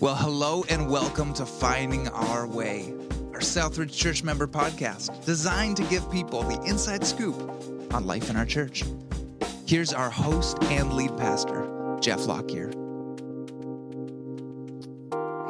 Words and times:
Well, 0.00 0.14
hello 0.14 0.64
and 0.70 0.88
welcome 0.88 1.34
to 1.34 1.44
Finding 1.44 2.08
Our 2.08 2.46
Way, 2.46 2.94
our 3.34 3.40
Southridge 3.40 3.92
Church 3.92 4.24
member 4.24 4.46
podcast 4.46 5.26
designed 5.26 5.76
to 5.76 5.82
give 5.84 6.10
people 6.10 6.42
the 6.42 6.58
inside 6.62 7.06
scoop 7.06 7.38
on 7.92 8.06
life 8.06 8.30
in 8.30 8.36
our 8.36 8.46
church. 8.46 8.82
Here's 9.66 9.92
our 9.92 10.08
host 10.08 10.56
and 10.64 10.94
lead 10.94 11.14
pastor, 11.18 11.98
Jeff 12.00 12.24
Lockyer. 12.24 12.70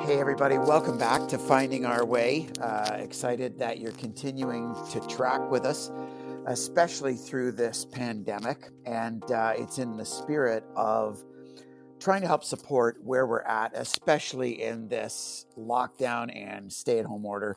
Hey, 0.00 0.18
everybody, 0.18 0.58
welcome 0.58 0.98
back 0.98 1.28
to 1.28 1.38
Finding 1.38 1.86
Our 1.86 2.04
Way. 2.04 2.48
Uh, 2.60 2.96
excited 2.98 3.56
that 3.60 3.78
you're 3.78 3.92
continuing 3.92 4.74
to 4.90 4.98
track 5.06 5.48
with 5.48 5.64
us, 5.64 5.92
especially 6.48 7.14
through 7.14 7.52
this 7.52 7.84
pandemic. 7.84 8.70
And 8.84 9.22
uh, 9.30 9.52
it's 9.56 9.78
in 9.78 9.96
the 9.96 10.04
spirit 10.04 10.64
of 10.74 11.22
trying 12.00 12.22
to 12.22 12.26
help 12.26 12.44
support 12.44 12.96
where 13.02 13.26
we're 13.26 13.42
at, 13.42 13.72
especially 13.74 14.62
in 14.62 14.88
this 14.88 15.46
lockdown 15.56 16.34
and 16.34 16.72
stay 16.72 16.98
at 16.98 17.04
home 17.04 17.24
order 17.24 17.56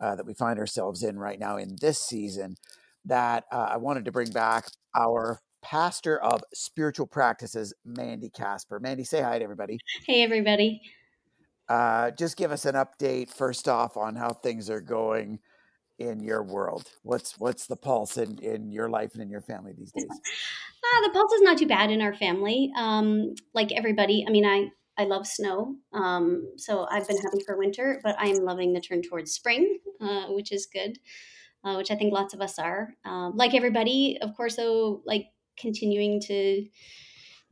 uh, 0.00 0.16
that 0.16 0.26
we 0.26 0.34
find 0.34 0.58
ourselves 0.58 1.02
in 1.02 1.18
right 1.18 1.38
now 1.38 1.56
in 1.56 1.76
this 1.80 2.00
season. 2.00 2.56
That 3.04 3.44
uh, 3.52 3.68
I 3.70 3.76
wanted 3.78 4.04
to 4.06 4.12
bring 4.12 4.30
back 4.30 4.66
our 4.96 5.40
pastor 5.62 6.20
of 6.20 6.42
spiritual 6.52 7.06
practices, 7.06 7.72
Mandy 7.84 8.30
Kasper. 8.30 8.80
Mandy, 8.80 9.04
say 9.04 9.22
hi 9.22 9.38
to 9.38 9.44
everybody. 9.44 9.78
Hey, 10.06 10.22
everybody. 10.22 10.80
Uh, 11.68 12.10
just 12.10 12.36
give 12.36 12.52
us 12.52 12.64
an 12.64 12.74
update 12.74 13.30
first 13.30 13.68
off 13.68 13.96
on 13.96 14.16
how 14.16 14.30
things 14.30 14.68
are 14.68 14.80
going 14.80 15.38
in 16.02 16.20
your 16.20 16.42
world. 16.42 16.88
What's 17.02 17.38
what's 17.38 17.66
the 17.66 17.76
pulse 17.76 18.16
in, 18.18 18.38
in 18.38 18.70
your 18.70 18.88
life 18.88 19.12
and 19.14 19.22
in 19.22 19.30
your 19.30 19.40
family 19.40 19.72
these 19.76 19.92
days? 19.96 20.08
Uh, 20.10 21.06
the 21.06 21.10
pulse 21.12 21.32
is 21.32 21.42
not 21.42 21.58
too 21.58 21.66
bad 21.66 21.90
in 21.90 22.02
our 22.02 22.14
family. 22.14 22.70
Um, 22.76 23.34
like 23.54 23.72
everybody, 23.72 24.24
I 24.26 24.30
mean, 24.30 24.44
I 24.44 24.68
I 24.98 25.04
love 25.04 25.26
snow, 25.26 25.76
um, 25.94 26.52
so 26.58 26.86
I've 26.90 27.08
been 27.08 27.16
happy 27.16 27.42
for 27.46 27.56
winter, 27.56 28.00
but 28.04 28.14
I'm 28.18 28.36
loving 28.36 28.72
the 28.74 28.80
turn 28.80 29.00
towards 29.00 29.32
spring, 29.32 29.78
uh, 30.00 30.26
which 30.28 30.52
is 30.52 30.66
good. 30.66 30.98
Uh, 31.64 31.76
which 31.76 31.92
I 31.92 31.94
think 31.94 32.12
lots 32.12 32.34
of 32.34 32.40
us 32.40 32.58
are. 32.58 32.92
Um, 33.04 33.36
like 33.36 33.54
everybody, 33.54 34.18
of 34.20 34.36
course, 34.36 34.56
though, 34.56 35.00
like 35.06 35.26
continuing 35.56 36.20
to 36.22 36.66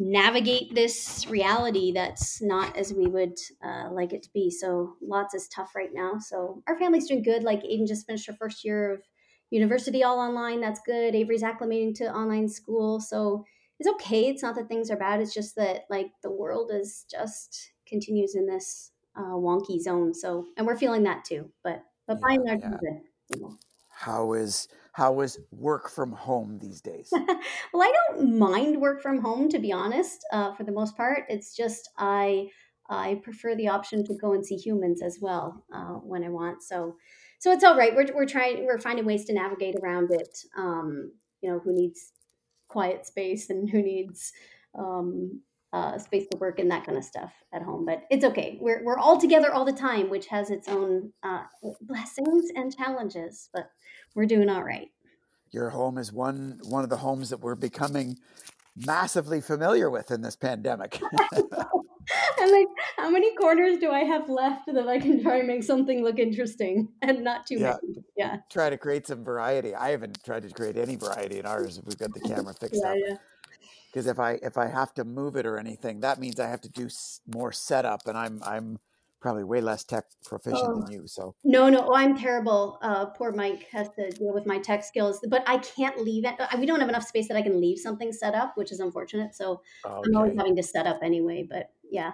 navigate 0.01 0.75
this 0.75 1.27
reality 1.29 1.93
that's 1.93 2.41
not 2.41 2.75
as 2.75 2.93
we 2.93 3.07
would 3.07 3.39
uh, 3.63 3.91
like 3.93 4.15
it 4.15 4.23
to 4.23 4.31
be. 4.33 4.51
So 4.51 4.97
lots 5.03 5.35
is 5.35 5.47
tough 5.49 5.75
right 5.77 5.91
now. 5.93 6.19
So 6.19 6.63
our 6.67 6.79
family's 6.79 7.07
doing 7.07 7.23
good. 7.23 7.45
Like 7.45 7.63
Aiden 7.63 7.87
just 7.87 8.07
finished 8.07 8.27
her 8.27 8.33
first 8.33 8.65
year 8.65 8.95
of 8.95 9.03
university 9.51 10.03
all 10.03 10.19
online. 10.19 10.61
That's 10.63 10.81
good. 10.87 11.15
Avery's 11.15 11.43
acclimating 11.43 11.95
to 11.97 12.15
online 12.15 12.49
school. 12.49 12.99
So 12.99 13.45
it's 13.79 13.89
okay. 13.91 14.29
It's 14.29 14.43
not 14.43 14.55
that 14.57 14.69
things 14.69 14.91
are 14.91 14.97
bad. 14.97 15.21
It's 15.21 15.35
just 15.35 15.55
that 15.57 15.83
like 15.91 16.13
the 16.23 16.31
world 16.31 16.71
is 16.73 17.05
just 17.11 17.73
continues 17.87 18.35
in 18.35 18.47
this 18.47 18.93
uh, 19.17 19.35
wonky 19.35 19.79
zone. 19.79 20.15
So 20.15 20.47
and 20.57 20.67
we're 20.67 20.79
feeling 20.79 21.03
that 21.03 21.27
too. 21.27 21.51
But 21.63 21.85
but 22.07 22.15
yeah, 22.15 22.27
by 22.27 22.35
and 22.35 22.45
large, 22.45 22.61
yeah. 22.63 22.71
good. 22.81 23.01
You 23.35 23.43
know. 23.43 23.59
How 23.91 24.33
is 24.33 24.67
how 24.93 25.21
is 25.21 25.39
work 25.51 25.89
from 25.89 26.13
home 26.13 26.59
these 26.61 26.81
days? 26.81 27.09
well, 27.73 27.83
I 27.83 27.93
don't 28.09 28.39
mind 28.39 28.81
work 28.81 29.03
from 29.03 29.21
home 29.21 29.49
to 29.51 29.59
be 29.59 29.73
honest. 29.73 30.25
Uh, 30.33 30.55
for 30.55 30.65
the 30.65 30.73
most 30.73 30.97
part, 30.97 31.25
it's 31.29 31.57
just 31.57 31.91
I 31.99 32.49
I 32.89 33.21
prefer 33.23 33.55
the 33.55 33.69
option 33.69 34.05
to 34.05 34.15
go 34.15 34.33
and 34.33 34.45
see 34.45 34.57
humans 34.57 35.01
as 35.03 35.19
well 35.21 35.65
uh, 35.73 35.95
when 35.95 36.25
I 36.25 36.29
want. 36.29 36.63
So 36.63 36.97
so 37.39 37.53
it's 37.53 37.65
all 37.65 37.77
right. 37.77 37.95
We're 37.95 38.09
we're 38.15 38.27
trying 38.27 38.67
we're 38.67 38.79
finding 38.79 39.07
ways 39.07 39.25
to 39.27 39.33
navigate 39.33 39.77
around 39.77 40.11
it. 40.11 40.39
Um, 40.57 41.13
you 41.41 41.51
know, 41.51 41.59
who 41.59 41.73
needs 41.73 42.13
quiet 42.69 43.07
space 43.07 43.51
and 43.51 43.69
who 43.69 43.83
needs 43.83 44.33
um, 44.79 45.41
uh, 45.73 45.99
space 45.99 46.27
to 46.29 46.37
work 46.39 46.59
and 46.59 46.71
that 46.71 46.85
kind 46.85 46.99
of 46.99 47.05
stuff 47.05 47.33
at 47.53 47.63
home. 47.63 47.85
But 47.85 48.05
it's 48.11 48.25
okay. 48.25 48.59
We're 48.61 48.83
we're 48.85 48.99
all 48.99 49.21
together 49.21 49.53
all 49.53 49.65
the 49.65 49.73
time, 49.73 50.11
which 50.11 50.27
has 50.29 50.51
its 50.51 50.69
own 50.69 51.13
uh, 51.23 51.45
blessings 51.81 52.51
and 52.55 52.75
challenges. 52.75 53.49
But 53.53 53.71
we're 54.15 54.27
doing 54.27 54.49
all 54.49 54.65
right. 54.65 54.91
Your 55.51 55.71
home 55.71 55.99
is 55.99 56.13
one 56.13 56.61
one 56.65 56.85
of 56.85 56.91
the 56.91 56.99
homes 56.99 57.31
that 57.31 57.41
we're 57.41 57.55
becoming 57.55 58.17
massively 58.77 59.41
familiar 59.41 59.91
with 59.91 60.11
in 60.11 60.23
this 60.23 60.37
pandemic. 60.37 61.01
I'm 62.39 62.51
like, 62.51 62.67
how 62.97 63.11
many 63.11 63.35
corners 63.37 63.79
do 63.79 63.91
I 63.91 64.01
have 64.01 64.29
left 64.29 64.67
that 64.67 64.89
I 64.89 64.99
can 64.99 65.23
try 65.23 65.39
and 65.39 65.47
make 65.47 65.63
something 65.63 66.03
look 66.03 66.19
interesting 66.19 66.89
and 67.03 67.23
not 67.23 67.47
too 67.47 67.59
yeah. 67.59 67.77
many? 67.83 68.05
Yeah. 68.17 68.37
Try 68.51 68.71
to 68.71 68.79
create 68.79 69.07
some 69.07 69.23
variety. 69.23 69.75
I 69.75 69.91
haven't 69.91 70.23
tried 70.25 70.43
to 70.43 70.51
create 70.51 70.77
any 70.77 70.97
variety 70.97 71.39
in 71.39 71.47
ours 71.47 71.79
if 71.79 71.85
we've 71.85 71.99
got 71.99 72.13
the 72.15 72.21
camera 72.21 72.55
fixed 72.55 72.81
yeah, 72.83 72.91
up. 72.91 72.97
Yeah. 73.07 73.17
Because 73.93 74.07
if 74.07 74.19
I 74.19 74.33
if 74.43 74.57
I 74.57 74.69
have 74.69 74.95
to 74.95 75.05
move 75.05 75.37
it 75.37 75.47
or 75.47 75.59
anything, 75.59 76.01
that 76.01 76.21
means 76.21 76.39
I 76.39 76.49
have 76.49 76.61
to 76.63 76.69
do 76.69 76.89
more 77.27 77.53
setup, 77.53 78.07
and 78.07 78.17
I'm 78.17 78.41
I'm 78.45 78.79
probably 79.21 79.45
way 79.45 79.61
less 79.61 79.85
tech 79.85 80.05
proficient 80.25 80.63
oh. 80.65 80.81
than 80.81 80.93
you. 80.93 81.07
So 81.07 81.35
no, 81.45 81.69
no, 81.69 81.87
oh, 81.89 81.95
I'm 81.95 82.17
terrible. 82.17 82.79
Uh, 82.83 83.07
poor 83.07 83.33
Mike 83.33 83.69
has 83.71 83.89
to 83.91 84.11
deal 84.11 84.33
with 84.33 84.47
my 84.47 84.59
tech 84.59 84.83
skills, 84.85 85.21
but 85.29 85.43
I 85.47 85.59
can't 85.59 85.99
leave 86.03 86.25
it. 86.25 86.35
We 86.59 86.67
don't 86.67 86.81
have 86.81 86.89
enough 86.89 87.07
space 87.07 87.29
that 87.29 87.37
I 87.37 87.43
can 87.43 87.61
leave 87.61 87.79
something 87.79 88.13
set 88.13 88.35
up, 88.35 88.57
which 88.57 88.73
is 88.73 88.81
unfortunate. 88.81 89.35
So 89.35 89.61
okay. 89.85 90.09
I'm 90.09 90.17
always 90.17 90.37
having 90.37 90.57
to 90.57 90.63
set 90.63 90.87
up 90.87 91.01
anyway. 91.03 91.47
But 91.49 91.71
yeah, 91.91 92.13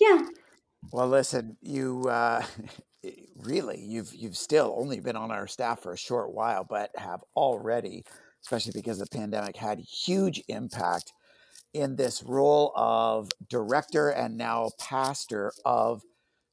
yeah. 0.00 0.26
Well, 0.92 1.08
listen, 1.08 1.56
you 1.60 2.04
uh, 2.08 2.44
really 3.36 3.80
you've 3.80 4.14
you've 4.14 4.36
still 4.36 4.74
only 4.78 5.00
been 5.00 5.16
on 5.16 5.30
our 5.30 5.46
staff 5.46 5.82
for 5.82 5.92
a 5.92 5.98
short 5.98 6.32
while, 6.32 6.64
but 6.64 6.90
have 6.96 7.22
already, 7.36 8.04
especially 8.42 8.72
because 8.74 8.98
the 8.98 9.06
pandemic 9.06 9.56
had 9.56 9.78
huge 9.78 10.42
impact 10.48 11.12
in 11.74 11.96
this 11.96 12.22
role 12.22 12.72
of 12.76 13.30
director 13.48 14.08
and 14.08 14.36
now 14.36 14.70
pastor 14.78 15.52
of 15.64 16.02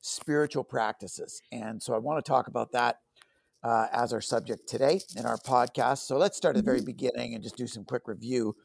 spiritual 0.02 0.64
practices. 0.64 1.42
And 1.52 1.82
so 1.82 1.94
I 1.94 1.98
want 1.98 2.24
to 2.24 2.30
talk 2.30 2.48
about 2.48 2.72
that 2.74 2.98
uh, 3.64 3.88
as 3.92 4.14
our 4.14 4.22
subject 4.22 4.68
today 4.70 5.02
in 5.18 5.26
our 5.26 5.38
podcast. 5.38 6.00
So 6.00 6.18
let's 6.18 6.38
start 6.38 6.56
at 6.56 6.64
the 6.64 6.66
very 6.66 6.80
mm-hmm. 6.80 6.86
beginning 6.86 7.34
and 7.34 7.44
just 7.44 7.58
do 7.58 7.66
some 7.66 7.84
quick 7.84 8.08
review. 8.08 8.56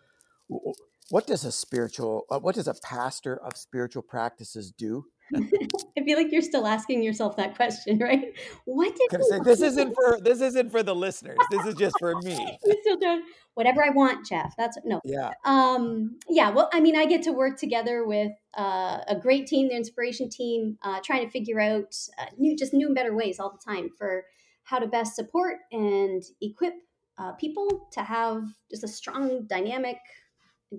What 1.08 1.26
does 1.26 1.44
a 1.44 1.52
spiritual, 1.52 2.24
uh, 2.30 2.38
what 2.38 2.56
does 2.56 2.68
a 2.68 2.74
pastor 2.82 3.36
of 3.36 3.56
spiritual 3.56 4.02
practices 4.02 4.70
do? 4.70 5.04
I 5.98 6.04
feel 6.04 6.16
like 6.16 6.32
you're 6.32 6.42
still 6.42 6.66
asking 6.66 7.02
yourself 7.02 7.36
that 7.36 7.56
question, 7.56 7.98
right? 7.98 8.32
What 8.64 8.96
did 8.96 9.24
say, 9.24 9.40
this 9.44 9.62
isn't 9.62 9.94
for 9.94 10.18
this 10.20 10.40
isn't 10.40 10.70
for 10.70 10.82
the 10.82 10.94
listeners. 10.94 11.38
This 11.50 11.66
is 11.66 11.74
just 11.74 11.96
for 11.98 12.14
me. 12.22 12.58
you 12.64 12.76
still 12.82 12.96
doing 12.96 13.22
whatever 13.54 13.84
I 13.84 13.90
want, 13.90 14.26
Jeff. 14.26 14.54
That's 14.56 14.78
no. 14.84 15.00
Yeah. 15.04 15.30
Um. 15.44 16.18
Yeah. 16.28 16.50
Well, 16.50 16.68
I 16.72 16.80
mean, 16.80 16.96
I 16.96 17.06
get 17.06 17.22
to 17.22 17.32
work 17.32 17.58
together 17.58 18.04
with 18.06 18.32
uh, 18.56 18.98
a 19.06 19.16
great 19.20 19.46
team, 19.46 19.68
the 19.68 19.76
inspiration 19.76 20.28
team, 20.28 20.78
uh, 20.82 21.00
trying 21.04 21.24
to 21.24 21.30
figure 21.30 21.60
out 21.60 21.96
uh, 22.18 22.26
new, 22.38 22.56
just 22.56 22.72
new 22.72 22.86
and 22.86 22.94
better 22.94 23.14
ways 23.14 23.38
all 23.38 23.50
the 23.50 23.72
time 23.72 23.90
for 23.96 24.24
how 24.64 24.78
to 24.78 24.86
best 24.86 25.16
support 25.16 25.58
and 25.72 26.22
equip 26.40 26.74
uh, 27.18 27.32
people 27.32 27.88
to 27.92 28.02
have 28.02 28.44
just 28.70 28.84
a 28.84 28.88
strong, 28.88 29.46
dynamic, 29.46 29.98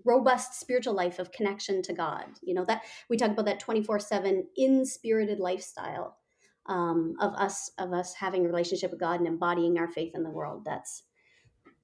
robust 0.05 0.59
spiritual 0.59 0.93
life 0.93 1.19
of 1.19 1.31
connection 1.31 1.81
to 1.83 1.93
God. 1.93 2.25
You 2.41 2.53
know, 2.53 2.65
that 2.65 2.83
we 3.09 3.17
talk 3.17 3.31
about 3.31 3.45
that 3.45 3.59
24 3.59 3.99
7 3.99 4.47
inspirited 4.57 5.39
lifestyle 5.39 6.17
um, 6.67 7.15
of 7.19 7.33
us 7.33 7.71
of 7.77 7.93
us 7.93 8.13
having 8.13 8.45
a 8.45 8.49
relationship 8.49 8.91
with 8.91 8.99
God 8.99 9.19
and 9.19 9.27
embodying 9.27 9.77
our 9.77 9.87
faith 9.87 10.13
in 10.15 10.23
the 10.23 10.29
world. 10.29 10.63
That's 10.65 11.03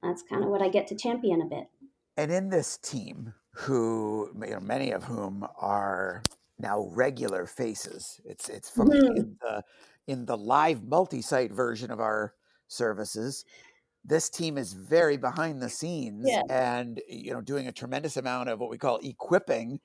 that's 0.01 0.23
kind 0.23 0.43
of 0.43 0.49
what 0.49 0.61
I 0.61 0.69
get 0.69 0.87
to 0.87 0.95
champion 0.95 1.41
a 1.41 1.45
bit. 1.45 1.67
And 2.15 2.31
in 2.31 2.49
this 2.49 2.77
team, 2.77 3.33
who 3.53 4.31
you 4.41 4.51
know, 4.51 4.59
many 4.59 4.91
of 4.91 5.03
whom 5.03 5.45
are 5.59 6.23
now 6.59 6.87
regular 6.91 7.45
faces, 7.45 8.19
it's 8.25 8.49
it's 8.49 8.69
from 8.69 8.89
mm-hmm. 8.89 9.17
in 9.17 9.37
the 9.41 9.63
in 10.07 10.25
the 10.25 10.37
live 10.37 10.83
multi-site 10.83 11.51
version 11.51 11.91
of 11.91 11.99
our 11.99 12.33
services 12.67 13.45
this 14.07 14.29
team 14.29 14.57
is 14.57 14.73
very 14.73 15.17
behind 15.17 15.61
the 15.61 15.69
scenes 15.69 16.25
yeah. 16.27 16.41
and 16.49 17.01
you 17.07 17.33
know 17.33 17.41
doing 17.41 17.67
a 17.67 17.71
tremendous 17.71 18.17
amount 18.17 18.49
of 18.49 18.59
what 18.59 18.69
we 18.69 18.77
call 18.77 18.97
equipping 19.03 19.79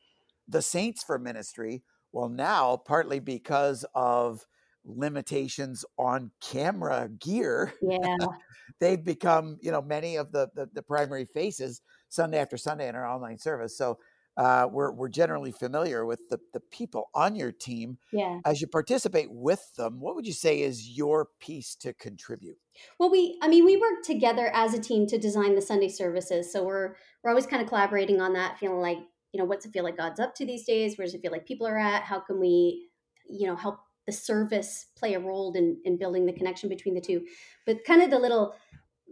the 0.48 0.62
saints 0.62 1.02
for 1.02 1.19
ministry 1.19 1.82
well 2.12 2.28
now 2.28 2.76
partly 2.76 3.19
because 3.19 3.84
of 3.94 4.46
limitations 4.84 5.84
on 5.98 6.30
camera 6.40 7.08
gear 7.20 7.74
yeah 7.82 8.16
they've 8.80 9.04
become 9.04 9.58
you 9.60 9.70
know 9.70 9.82
many 9.82 10.16
of 10.16 10.32
the, 10.32 10.48
the, 10.54 10.68
the 10.72 10.82
primary 10.82 11.25
faces 11.25 11.82
sunday 12.08 12.38
after 12.38 12.56
sunday 12.56 12.88
in 12.88 12.94
our 12.94 13.06
online 13.06 13.38
service 13.38 13.76
so 13.76 13.98
uh, 14.37 14.67
we're, 14.70 14.93
we're 14.93 15.08
generally 15.08 15.52
familiar 15.52 16.06
with 16.06 16.20
the, 16.31 16.38
the 16.52 16.61
people 16.61 17.11
on 17.14 17.37
your 17.37 17.52
team. 17.52 17.99
Yeah. 18.12 18.40
As 18.44 18.61
you 18.61 18.67
participate 18.67 19.29
with 19.31 19.75
them, 19.76 20.00
what 20.00 20.14
would 20.14 20.26
you 20.26 20.32
say 20.32 20.61
is 20.61 20.88
your 20.88 21.29
piece 21.40 21.75
to 21.76 21.93
contribute? 21.93 22.56
Well, 22.99 23.11
we, 23.11 23.38
I 23.43 23.49
mean, 23.49 23.64
we 23.64 23.76
work 23.76 24.02
together 24.05 24.50
as 24.55 24.75
a 24.75 24.81
team 24.81 25.06
to 25.08 25.19
design 25.19 25.55
the 25.55 25.62
Sunday 25.62 25.88
services. 25.88 26.50
So 26.52 26.64
we're, 26.64 26.96
we're 27.23 27.31
always 27.31 27.46
kind 27.46 27.62
of 27.62 27.69
collaborating 27.69 28.20
on 28.20 28.32
that, 28.32 28.58
feeling 28.58 28.81
like, 28.81 28.99
you 29.32 29.38
know, 29.38 29.44
what's 29.44 29.67
it 29.67 29.73
feel 29.73 29.84
like 29.84 29.96
God's 29.96 30.20
up 30.20 30.35
to 30.37 30.46
these 30.46 30.64
days? 30.64 30.96
Where 30.96 31.06
does 31.06 31.14
it 31.14 31.23
feel 31.23 31.32
like 31.32 31.46
people 31.46 31.67
are 31.67 31.78
at? 31.78 32.02
How 32.02 32.20
can 32.20 32.40
we, 32.40 32.88
you 33.28 33.46
know, 33.46 33.56
help 33.56 33.78
the 34.06 34.12
service 34.12 34.87
play 34.96 35.14
a 35.14 35.20
role 35.20 35.52
in, 35.55 35.78
in 35.85 35.96
building 35.96 36.26
the 36.26 36.32
connection 36.32 36.69
between 36.69 36.94
the 36.94 37.00
two? 37.00 37.25
But 37.67 37.85
kind 37.85 38.02
of 38.02 38.11
the 38.11 38.19
little 38.19 38.55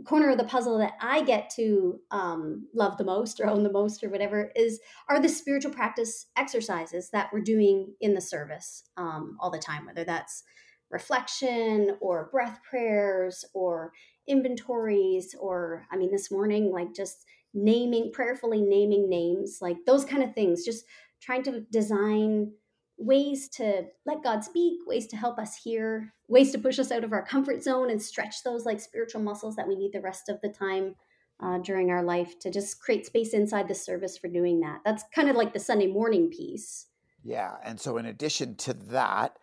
corner 0.04 0.30
of 0.30 0.38
the 0.38 0.44
puzzle 0.44 0.78
that 0.78 0.94
I 1.00 1.22
get 1.22 1.50
to 1.56 2.00
um, 2.10 2.66
love 2.74 2.96
the 2.96 3.04
most 3.04 3.40
or 3.40 3.46
own 3.46 3.62
the 3.62 3.72
most 3.72 4.02
or 4.02 4.08
whatever 4.08 4.50
is 4.56 4.80
are 5.08 5.20
the 5.20 5.28
spiritual 5.28 5.72
practice 5.72 6.26
exercises 6.36 7.10
that 7.10 7.30
we're 7.32 7.40
doing 7.40 7.94
in 8.00 8.14
the 8.14 8.20
service 8.20 8.84
um, 8.96 9.36
all 9.40 9.50
the 9.50 9.58
time, 9.58 9.86
whether 9.86 10.04
that's 10.04 10.42
reflection 10.90 11.96
or 12.00 12.28
breath 12.32 12.60
prayers 12.68 13.44
or 13.54 13.92
inventories 14.26 15.34
or 15.38 15.86
I 15.90 15.96
mean 15.96 16.10
this 16.10 16.30
morning 16.30 16.72
like 16.72 16.94
just 16.94 17.24
naming 17.54 18.10
prayerfully 18.12 18.60
naming 18.60 19.08
names 19.08 19.58
like 19.60 19.76
those 19.86 20.04
kind 20.04 20.22
of 20.22 20.34
things 20.34 20.64
just 20.64 20.84
trying 21.20 21.42
to 21.44 21.60
design 21.72 22.52
ways 23.00 23.48
to 23.48 23.86
let 24.04 24.22
God 24.22 24.44
speak, 24.44 24.80
ways 24.86 25.06
to 25.08 25.16
help 25.16 25.38
us 25.38 25.56
hear, 25.56 26.12
ways 26.28 26.52
to 26.52 26.58
push 26.58 26.78
us 26.78 26.92
out 26.92 27.02
of 27.02 27.12
our 27.12 27.24
comfort 27.24 27.62
zone 27.62 27.90
and 27.90 28.00
stretch 28.00 28.44
those 28.44 28.66
like 28.66 28.80
spiritual 28.80 29.22
muscles 29.22 29.56
that 29.56 29.66
we 29.66 29.74
need 29.74 29.92
the 29.92 30.00
rest 30.00 30.28
of 30.28 30.40
the 30.42 30.50
time 30.50 30.94
uh, 31.42 31.58
during 31.58 31.90
our 31.90 32.02
life 32.02 32.38
to 32.38 32.50
just 32.50 32.80
create 32.80 33.06
space 33.06 33.32
inside 33.32 33.66
the 33.66 33.74
service 33.74 34.18
for 34.18 34.28
doing 34.28 34.60
that. 34.60 34.80
That's 34.84 35.02
kind 35.14 35.30
of 35.30 35.36
like 35.36 35.52
the 35.52 35.58
Sunday 35.58 35.86
morning 35.86 36.28
piece. 36.28 36.86
Yeah. 37.24 37.54
And 37.64 37.80
so, 37.80 37.96
in 37.96 38.06
addition 38.06 38.56
to 38.56 38.74
that, 38.74 39.38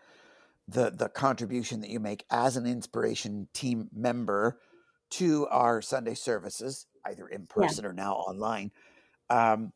the, 0.67 0.91
the 0.91 1.09
contribution 1.09 1.81
that 1.81 1.89
you 1.89 1.99
make 1.99 2.25
as 2.29 2.57
an 2.57 2.65
inspiration 2.65 3.47
team 3.53 3.89
member 3.93 4.59
to 5.09 5.47
our 5.47 5.81
Sunday 5.81 6.13
services, 6.13 6.85
either 7.05 7.27
in 7.27 7.47
person 7.47 7.83
yeah. 7.83 7.89
or 7.89 7.93
now 7.93 8.13
online, 8.13 8.71
um, 9.29 9.71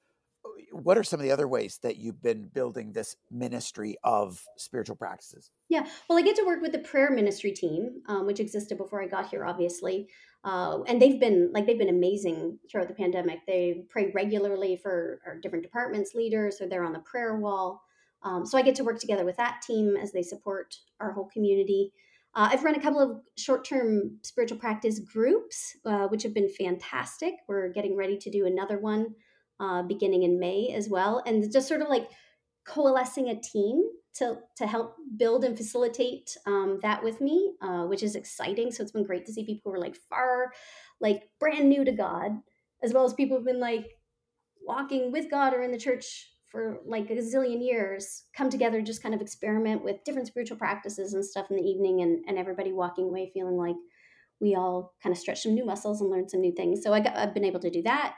what 0.72 0.98
are 0.98 1.04
some 1.04 1.20
of 1.20 1.24
the 1.24 1.32
other 1.32 1.48
ways 1.48 1.80
that 1.84 1.98
you've 1.98 2.22
been 2.22 2.50
building 2.54 2.94
this 2.94 3.16
ministry 3.30 3.98
of 4.04 4.44
spiritual 4.58 4.96
practices? 4.96 5.52
Yeah, 5.70 5.86
well, 6.10 6.18
I 6.18 6.22
get 6.22 6.36
to 6.38 6.46
work 6.46 6.62
with 6.62 6.72
the 6.72 6.80
prayer 6.80 7.12
ministry 7.12 7.52
team, 7.52 8.02
um, 8.08 8.26
which 8.26 8.40
existed 8.40 8.78
before 8.78 9.02
I 9.02 9.08
got 9.08 9.30
here, 9.30 9.46
obviously, 9.46 10.08
uh, 10.44 10.82
and 10.88 11.02
they've 11.02 11.20
been 11.20 11.52
like 11.54 11.68
they've 11.68 11.78
been 11.78 11.90
amazing 11.90 12.58
throughout 12.70 12.88
the 12.88 12.94
pandemic. 12.94 13.40
They 13.46 13.86
pray 13.90 14.12
regularly 14.14 14.78
for 14.78 15.20
our 15.26 15.38
different 15.38 15.64
departments 15.64 16.16
leaders, 16.16 16.62
or 16.62 16.68
they're 16.68 16.84
on 16.84 16.94
the 16.94 17.00
prayer 17.00 17.38
wall. 17.38 17.82
Um, 18.24 18.46
so 18.46 18.58
I 18.58 18.62
get 18.62 18.76
to 18.76 18.84
work 18.84 19.00
together 19.00 19.26
with 19.26 19.38
that 19.38 19.62
team 19.66 19.96
as 19.98 20.12
they 20.12 20.24
support 20.24 20.76
our 21.00 21.12
whole 21.12 21.30
community. 21.34 21.92
Uh, 22.34 22.50
I've 22.52 22.64
run 22.64 22.76
a 22.76 22.82
couple 22.82 23.02
of 23.02 23.22
short 23.38 23.66
term 23.66 24.20
spiritual 24.24 24.58
practice 24.58 25.00
groups, 25.00 25.76
uh, 25.86 26.08
which 26.08 26.24
have 26.24 26.34
been 26.34 26.50
fantastic. 26.50 27.34
We're 27.48 27.70
getting 27.70 27.96
ready 27.96 28.18
to 28.18 28.32
do 28.32 28.46
another 28.46 28.80
one 28.80 29.16
uh, 29.62 29.84
beginning 29.84 30.24
in 30.24 30.40
May 30.40 30.74
as 30.76 30.90
well, 30.90 31.22
and 31.26 31.52
just 31.52 31.68
sort 31.68 31.82
of 31.82 31.88
like 31.88 32.10
coalescing 32.66 33.30
a 33.30 33.40
team 33.40 33.84
to 34.14 34.38
to 34.58 34.68
help 34.68 34.96
build 35.18 35.46
and 35.46 35.56
facilitate 35.56 36.36
um, 36.46 36.80
that 36.82 37.04
with 37.04 37.22
me, 37.22 37.54
uh, 37.62 37.84
which 37.84 38.04
is 38.04 38.16
exciting. 38.16 38.72
So 38.72 38.84
it's 38.84 38.92
been 38.92 39.06
great 39.06 39.26
to 39.28 39.34
see 39.34 39.46
people 39.46 39.72
who 39.72 39.78
are 39.78 39.82
like 39.82 39.96
far, 40.10 40.52
like 41.00 41.30
brand 41.40 41.70
new 41.70 41.86
to 41.86 41.92
God, 41.92 42.32
as 42.84 42.94
well 42.94 43.06
as 43.06 43.14
people 43.14 43.38
who've 43.38 43.46
been 43.46 43.60
like 43.60 43.86
walking 44.62 45.12
with 45.12 45.30
God 45.30 45.54
or 45.54 45.62
in 45.62 45.72
the 45.72 45.78
church 45.78 46.32
for 46.52 46.80
like 46.86 47.10
a 47.10 47.16
zillion 47.16 47.66
years 47.66 48.26
come 48.36 48.50
together 48.50 48.82
just 48.82 49.02
kind 49.02 49.16
of 49.16 49.22
experiment 49.22 49.84
with 49.84 50.04
different 50.04 50.28
spiritual 50.28 50.58
practices 50.58 51.14
and 51.14 51.24
stuff 51.24 51.50
in 51.50 51.56
the 51.56 51.64
evening 51.64 52.02
and, 52.02 52.24
and 52.28 52.38
everybody 52.38 52.74
walking 52.74 53.06
away 53.06 53.32
feeling 53.34 53.56
like 53.56 53.76
we 54.42 54.56
all 54.56 54.94
kind 55.02 55.14
of 55.14 55.20
stretch 55.20 55.42
some 55.42 55.54
new 55.54 55.66
muscles 55.66 56.02
and 56.02 56.10
learn 56.10 56.28
some 56.28 56.42
new 56.42 56.54
things 56.54 56.84
so 56.84 56.94
I 56.94 57.00
got, 57.00 57.16
i've 57.16 57.34
been 57.34 57.46
able 57.46 57.62
to 57.62 57.70
do 57.70 57.82
that 57.84 58.16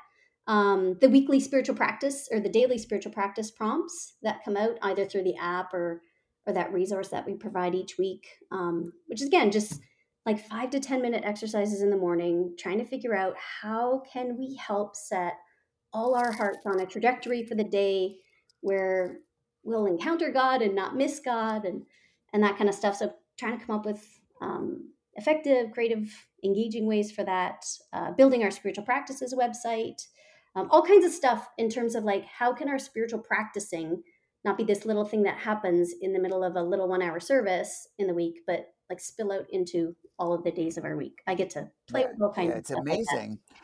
um, 0.47 0.97
the 0.99 1.09
weekly 1.09 1.39
spiritual 1.39 1.75
practice 1.75 2.27
or 2.31 2.39
the 2.39 2.49
daily 2.49 2.77
spiritual 2.77 3.11
practice 3.11 3.51
prompts 3.51 4.15
that 4.23 4.43
come 4.43 4.57
out 4.57 4.77
either 4.81 5.05
through 5.05 5.23
the 5.23 5.37
app 5.37 5.73
or 5.73 6.01
or 6.45 6.53
that 6.53 6.73
resource 6.73 7.07
that 7.07 7.25
we 7.25 7.33
provide 7.33 7.73
each 7.73 7.97
week 7.97 8.27
um, 8.51 8.91
which 9.07 9.21
is 9.21 9.27
again 9.27 9.51
just 9.51 9.79
like 10.25 10.45
five 10.47 10.69
to 10.69 10.79
ten 10.79 11.01
minute 11.01 11.23
exercises 11.25 11.81
in 11.81 11.89
the 11.89 11.97
morning 11.97 12.53
trying 12.59 12.77
to 12.77 12.85
figure 12.85 13.15
out 13.15 13.35
how 13.61 14.01
can 14.11 14.37
we 14.37 14.55
help 14.55 14.95
set 14.95 15.33
all 15.93 16.15
our 16.15 16.31
hearts 16.31 16.65
on 16.65 16.79
a 16.81 16.85
trajectory 16.85 17.45
for 17.45 17.55
the 17.55 17.63
day 17.63 18.15
where 18.61 19.19
we'll 19.63 19.85
encounter 19.85 20.29
god 20.31 20.61
and 20.61 20.75
not 20.75 20.97
miss 20.97 21.19
god 21.19 21.63
and 21.63 21.83
and 22.33 22.43
that 22.43 22.57
kind 22.57 22.69
of 22.69 22.75
stuff. 22.75 22.97
So 22.97 23.13
trying 23.39 23.57
to 23.57 23.65
come 23.65 23.75
up 23.75 23.85
with 23.85 24.05
um, 24.41 24.89
effective 25.15 25.71
creative 25.71 26.11
engaging 26.43 26.87
ways 26.87 27.11
for 27.11 27.23
that 27.23 27.63
uh, 27.93 28.11
building 28.11 28.43
our 28.43 28.51
spiritual 28.51 28.83
practices 28.83 29.33
website 29.33 30.01
um, 30.55 30.67
all 30.69 30.83
kinds 30.83 31.05
of 31.05 31.11
stuff 31.11 31.49
in 31.57 31.69
terms 31.69 31.95
of 31.95 32.03
like 32.03 32.25
how 32.25 32.53
can 32.53 32.69
our 32.69 32.79
spiritual 32.79 33.19
practicing 33.19 34.03
not 34.45 34.57
be 34.57 34.63
this 34.63 34.85
little 34.85 35.05
thing 35.05 35.23
that 35.23 35.37
happens 35.37 35.93
in 36.01 36.13
the 36.13 36.19
middle 36.19 36.43
of 36.43 36.55
a 36.55 36.61
little 36.61 36.87
one 36.87 37.01
hour 37.01 37.19
service 37.19 37.87
in 37.97 38.07
the 38.07 38.13
week 38.13 38.41
but 38.45 38.73
like 38.89 38.99
spill 38.99 39.31
out 39.31 39.45
into 39.49 39.95
all 40.19 40.33
of 40.33 40.43
the 40.43 40.51
days 40.51 40.77
of 40.77 40.85
our 40.85 40.95
week? 40.95 41.21
I 41.25 41.35
get 41.35 41.49
to 41.51 41.69
play 41.87 42.05
with 42.05 42.21
all 42.21 42.33
kinds 42.33 42.49
yeah, 42.49 42.57
it's 42.57 42.71
amazing 42.71 43.29
like 43.29 43.59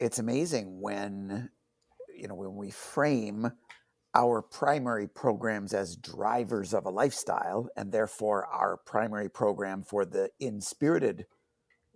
it's 0.00 0.18
amazing 0.18 0.80
when 0.80 1.50
you 2.16 2.26
know 2.26 2.34
when 2.34 2.56
we 2.56 2.70
frame 2.70 3.52
our 4.14 4.42
primary 4.42 5.06
programs 5.06 5.72
as 5.72 5.96
drivers 5.96 6.74
of 6.74 6.84
a 6.84 6.90
lifestyle 6.90 7.68
and 7.76 7.92
therefore 7.92 8.44
our 8.46 8.76
primary 8.76 9.28
program 9.28 9.84
for 9.84 10.04
the 10.04 10.30
inspirited 10.40 11.26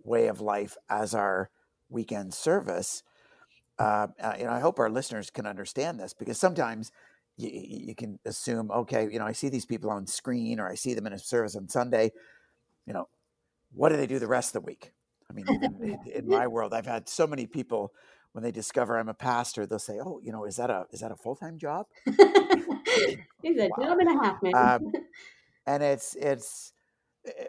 way 0.05 0.29
of 0.29 0.41
life 0.41 0.77
as 0.89 1.15
our 1.15 1.51
weekend 1.89 2.33
service 2.33 3.03
uh, 3.79 4.09
and 4.19 4.49
I 4.49 4.61
hope 4.61 4.79
our 4.79 4.91
listeners 4.91 5.31
can 5.31 5.47
understand 5.47 5.99
this 5.99 6.15
because 6.15 6.39
sometimes 6.39 6.93
you, 7.37 7.51
you, 7.53 7.95
can 7.95 8.19
assume, 8.25 8.71
okay, 8.71 9.09
you 9.11 9.19
know, 9.19 9.27
I 9.27 9.33
see 9.33 9.49
these 9.49 9.67
people 9.67 9.91
on 9.91 10.07
screen 10.07 10.61
or 10.61 10.69
I 10.69 10.77
see 10.77 10.95
them 10.95 11.07
in 11.07 11.13
a 11.13 11.19
service 11.19 11.57
on 11.57 11.69
Sunday. 11.69 12.13
You 12.87 12.93
know, 12.93 13.09
what 13.73 13.89
do 13.89 13.97
they 13.97 14.07
do 14.07 14.19
the 14.19 14.29
rest 14.29 14.55
of 14.55 14.63
the 14.63 14.67
week? 14.67 14.93
I 15.29 15.33
mean, 15.33 15.47
in, 15.83 16.13
in 16.13 16.29
my 16.29 16.47
world, 16.47 16.73
I've 16.73 16.87
had 16.87 17.09
so 17.09 17.27
many 17.27 17.47
people 17.47 17.93
when 18.35 18.43
they 18.43 18.51
discover 18.51 18.99
I'm 18.99 19.09
a 19.09 19.15
pastor, 19.15 19.65
they'll 19.65 19.79
say, 19.79 20.01
"Oh, 20.05 20.21
you 20.21 20.33
know, 20.33 20.45
is 20.45 20.57
that 20.57 20.69
a 20.69 20.87
is 20.91 21.01
that 21.01 21.13
a 21.13 21.17
full 21.17 21.37
time 21.37 21.57
job?" 21.57 21.87
it's 22.07 23.17
a 23.45 23.71
wow. 23.79 23.87
job 23.87 23.99
and 24.01 24.09
a 24.09 24.25
half, 24.25 24.43
man. 24.43 24.55
Um, 24.57 24.93
and 25.67 25.83
it's 25.85 26.17
it's 26.17 26.73
eh, 27.27 27.45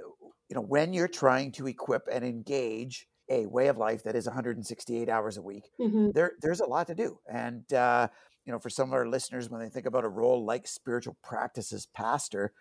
you 0.47 0.55
know 0.55 0.61
when 0.61 0.93
you're 0.93 1.07
trying 1.07 1.51
to 1.53 1.67
equip 1.67 2.07
and 2.11 2.23
engage 2.23 3.07
a 3.29 3.45
way 3.47 3.67
of 3.67 3.77
life 3.77 4.03
that 4.03 4.15
is 4.15 4.25
168 4.25 5.09
hours 5.09 5.37
a 5.37 5.41
week, 5.41 5.71
mm-hmm. 5.79 6.11
there 6.11 6.33
there's 6.41 6.59
a 6.59 6.65
lot 6.65 6.87
to 6.87 6.95
do. 6.95 7.19
And 7.31 7.71
uh, 7.73 8.07
you 8.45 8.51
know, 8.51 8.59
for 8.59 8.69
some 8.69 8.89
of 8.89 8.93
our 8.93 9.07
listeners, 9.07 9.49
when 9.49 9.61
they 9.61 9.69
think 9.69 9.85
about 9.85 10.05
a 10.05 10.09
role 10.09 10.45
like 10.45 10.67
spiritual 10.67 11.17
practices 11.23 11.87
pastor, 11.93 12.53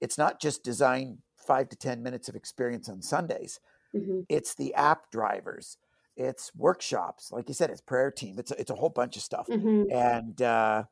it's 0.00 0.18
not 0.18 0.40
just 0.40 0.64
design 0.64 1.18
five 1.36 1.68
to 1.70 1.76
ten 1.76 2.02
minutes 2.02 2.28
of 2.28 2.36
experience 2.36 2.88
on 2.88 3.02
Sundays. 3.02 3.60
Mm-hmm. 3.94 4.20
It's 4.28 4.54
the 4.54 4.74
app 4.74 5.10
drivers, 5.10 5.78
it's 6.16 6.50
workshops, 6.56 7.30
like 7.30 7.48
you 7.48 7.54
said, 7.54 7.70
it's 7.70 7.80
prayer 7.80 8.10
team, 8.10 8.38
it's 8.38 8.50
a, 8.50 8.60
it's 8.60 8.70
a 8.70 8.74
whole 8.74 8.88
bunch 8.88 9.16
of 9.16 9.22
stuff. 9.22 9.46
Mm-hmm. 9.48 9.92
And 9.94 10.42
uh, 10.42 10.84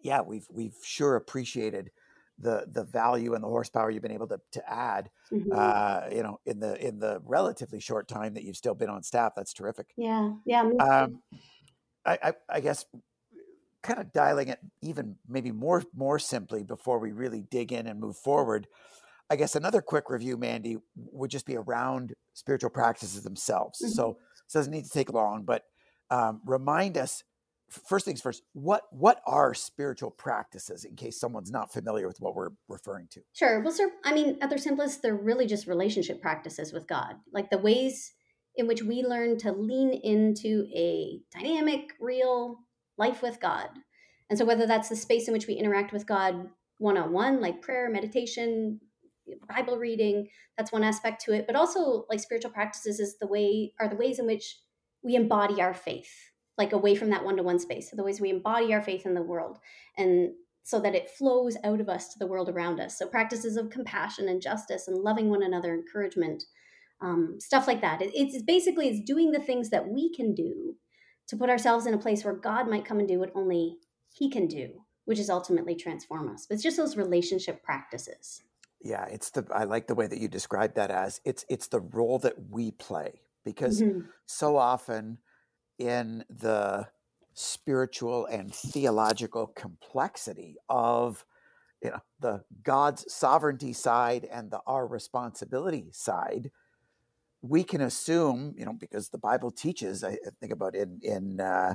yeah, 0.00 0.20
we've 0.20 0.46
we've 0.50 0.76
sure 0.82 1.16
appreciated 1.16 1.90
the 2.38 2.66
the 2.70 2.84
value 2.84 3.34
and 3.34 3.42
the 3.42 3.48
horsepower 3.48 3.90
you've 3.90 4.02
been 4.02 4.12
able 4.12 4.26
to 4.26 4.40
to 4.52 4.70
add 4.70 5.10
mm-hmm. 5.32 5.50
uh, 5.52 6.02
you 6.10 6.22
know 6.22 6.40
in 6.46 6.60
the 6.60 6.86
in 6.86 6.98
the 6.98 7.20
relatively 7.24 7.80
short 7.80 8.08
time 8.08 8.34
that 8.34 8.44
you've 8.44 8.56
still 8.56 8.74
been 8.74 8.88
on 8.88 9.02
staff 9.02 9.32
that's 9.36 9.52
terrific 9.52 9.88
yeah 9.96 10.32
yeah 10.44 10.62
um, 10.80 11.22
I, 12.04 12.18
I, 12.22 12.32
I 12.48 12.60
guess 12.60 12.84
kind 13.82 14.00
of 14.00 14.12
dialing 14.12 14.48
it 14.48 14.58
even 14.80 15.16
maybe 15.28 15.52
more 15.52 15.82
more 15.94 16.18
simply 16.18 16.62
before 16.62 16.98
we 16.98 17.12
really 17.12 17.42
dig 17.50 17.72
in 17.72 17.86
and 17.86 18.00
move 18.00 18.16
forward 18.16 18.66
i 19.28 19.36
guess 19.36 19.56
another 19.56 19.82
quick 19.82 20.08
review 20.08 20.36
mandy 20.36 20.78
would 20.96 21.30
just 21.30 21.46
be 21.46 21.56
around 21.56 22.14
spiritual 22.32 22.70
practices 22.70 23.22
themselves 23.22 23.80
mm-hmm. 23.82 23.92
so 23.92 24.16
doesn't 24.52 24.72
need 24.72 24.84
to 24.84 24.90
take 24.90 25.12
long 25.12 25.44
but 25.44 25.64
um, 26.10 26.42
remind 26.44 26.98
us 26.98 27.24
first 27.72 28.04
things 28.04 28.20
first 28.20 28.42
what 28.52 28.82
what 28.90 29.20
are 29.26 29.54
spiritual 29.54 30.10
practices 30.10 30.84
in 30.84 30.94
case 30.94 31.18
someone's 31.18 31.50
not 31.50 31.72
familiar 31.72 32.06
with 32.06 32.20
what 32.20 32.34
we're 32.34 32.50
referring 32.68 33.08
to? 33.10 33.20
Sure. 33.32 33.60
Well 33.60 33.72
sir 33.72 33.90
i 34.04 34.14
mean 34.14 34.38
at 34.40 34.48
their 34.48 34.58
simplest 34.58 35.02
they're 35.02 35.14
really 35.14 35.46
just 35.46 35.66
relationship 35.66 36.20
practices 36.20 36.72
with 36.72 36.86
god. 36.86 37.16
Like 37.32 37.50
the 37.50 37.58
ways 37.58 38.12
in 38.56 38.66
which 38.66 38.82
we 38.82 39.02
learn 39.02 39.38
to 39.38 39.52
lean 39.52 39.92
into 39.92 40.66
a 40.74 41.20
dynamic 41.32 41.94
real 42.00 42.58
life 42.98 43.22
with 43.22 43.40
god. 43.40 43.68
And 44.28 44.38
so 44.38 44.44
whether 44.44 44.66
that's 44.66 44.88
the 44.88 44.96
space 44.96 45.26
in 45.28 45.32
which 45.32 45.46
we 45.46 45.54
interact 45.54 45.92
with 45.92 46.06
god 46.06 46.48
one-on-one 46.78 47.40
like 47.40 47.62
prayer 47.62 47.88
meditation 47.90 48.80
bible 49.48 49.78
reading 49.78 50.26
that's 50.58 50.72
one 50.72 50.84
aspect 50.84 51.24
to 51.24 51.32
it. 51.32 51.46
But 51.46 51.56
also 51.56 52.04
like 52.10 52.20
spiritual 52.20 52.50
practices 52.50 53.00
is 53.00 53.18
the 53.18 53.26
way 53.26 53.72
are 53.80 53.88
the 53.88 53.96
ways 53.96 54.18
in 54.18 54.26
which 54.26 54.58
we 55.02 55.16
embody 55.16 55.60
our 55.60 55.74
faith 55.74 56.31
like 56.58 56.72
away 56.72 56.94
from 56.94 57.10
that 57.10 57.24
one-to-one 57.24 57.58
space. 57.58 57.90
So 57.90 57.96
the 57.96 58.04
ways 58.04 58.20
we 58.20 58.30
embody 58.30 58.72
our 58.74 58.82
faith 58.82 59.06
in 59.06 59.14
the 59.14 59.22
world 59.22 59.58
and 59.96 60.32
so 60.64 60.78
that 60.80 60.94
it 60.94 61.10
flows 61.10 61.56
out 61.64 61.80
of 61.80 61.88
us 61.88 62.08
to 62.08 62.18
the 62.18 62.26
world 62.26 62.48
around 62.48 62.78
us. 62.78 62.98
So 62.98 63.06
practices 63.06 63.56
of 63.56 63.70
compassion 63.70 64.28
and 64.28 64.40
justice 64.40 64.86
and 64.86 64.96
loving 64.96 65.28
one 65.28 65.42
another 65.42 65.74
encouragement 65.74 66.44
um, 67.00 67.38
stuff 67.40 67.66
like 67.66 67.80
that. 67.80 68.00
It, 68.00 68.12
it's 68.14 68.42
basically 68.42 68.88
it's 68.88 69.04
doing 69.04 69.32
the 69.32 69.40
things 69.40 69.70
that 69.70 69.88
we 69.88 70.14
can 70.14 70.34
do 70.34 70.76
to 71.28 71.36
put 71.36 71.50
ourselves 71.50 71.86
in 71.86 71.94
a 71.94 71.98
place 71.98 72.24
where 72.24 72.34
god 72.34 72.68
might 72.68 72.84
come 72.84 72.98
and 72.98 73.08
do 73.08 73.18
what 73.18 73.32
only 73.34 73.78
he 74.12 74.30
can 74.30 74.46
do 74.46 74.82
which 75.04 75.18
is 75.18 75.30
ultimately 75.30 75.74
transform 75.74 76.28
us. 76.28 76.46
But 76.46 76.54
it's 76.54 76.62
just 76.62 76.76
those 76.76 76.96
relationship 76.96 77.62
practices. 77.62 78.42
Yeah 78.80 79.06
it's 79.06 79.30
the 79.30 79.46
i 79.54 79.64
like 79.64 79.86
the 79.86 79.94
way 79.94 80.06
that 80.06 80.18
you 80.18 80.28
describe 80.28 80.74
that 80.74 80.90
as 80.90 81.20
it's 81.24 81.44
it's 81.48 81.68
the 81.68 81.80
role 81.80 82.18
that 82.20 82.50
we 82.50 82.70
play. 82.70 83.20
Because 83.44 83.82
mm-hmm. 83.82 84.00
so 84.26 84.56
often 84.56 85.18
in 85.82 86.24
the 86.30 86.86
spiritual 87.34 88.26
and 88.26 88.54
theological 88.54 89.46
complexity 89.46 90.56
of 90.68 91.24
you 91.82 91.90
know 91.90 92.00
the 92.20 92.44
God's 92.62 93.12
sovereignty 93.12 93.72
side 93.72 94.24
and 94.30 94.50
the 94.50 94.60
our 94.66 94.86
responsibility 94.86 95.88
side, 95.90 96.50
we 97.40 97.64
can 97.64 97.80
assume 97.80 98.54
you 98.56 98.64
know 98.64 98.72
because 98.72 99.08
the 99.08 99.18
Bible 99.18 99.50
teaches. 99.50 100.04
I 100.04 100.18
think 100.40 100.52
about 100.52 100.76
in 100.76 101.00
in 101.02 101.40
uh, 101.40 101.74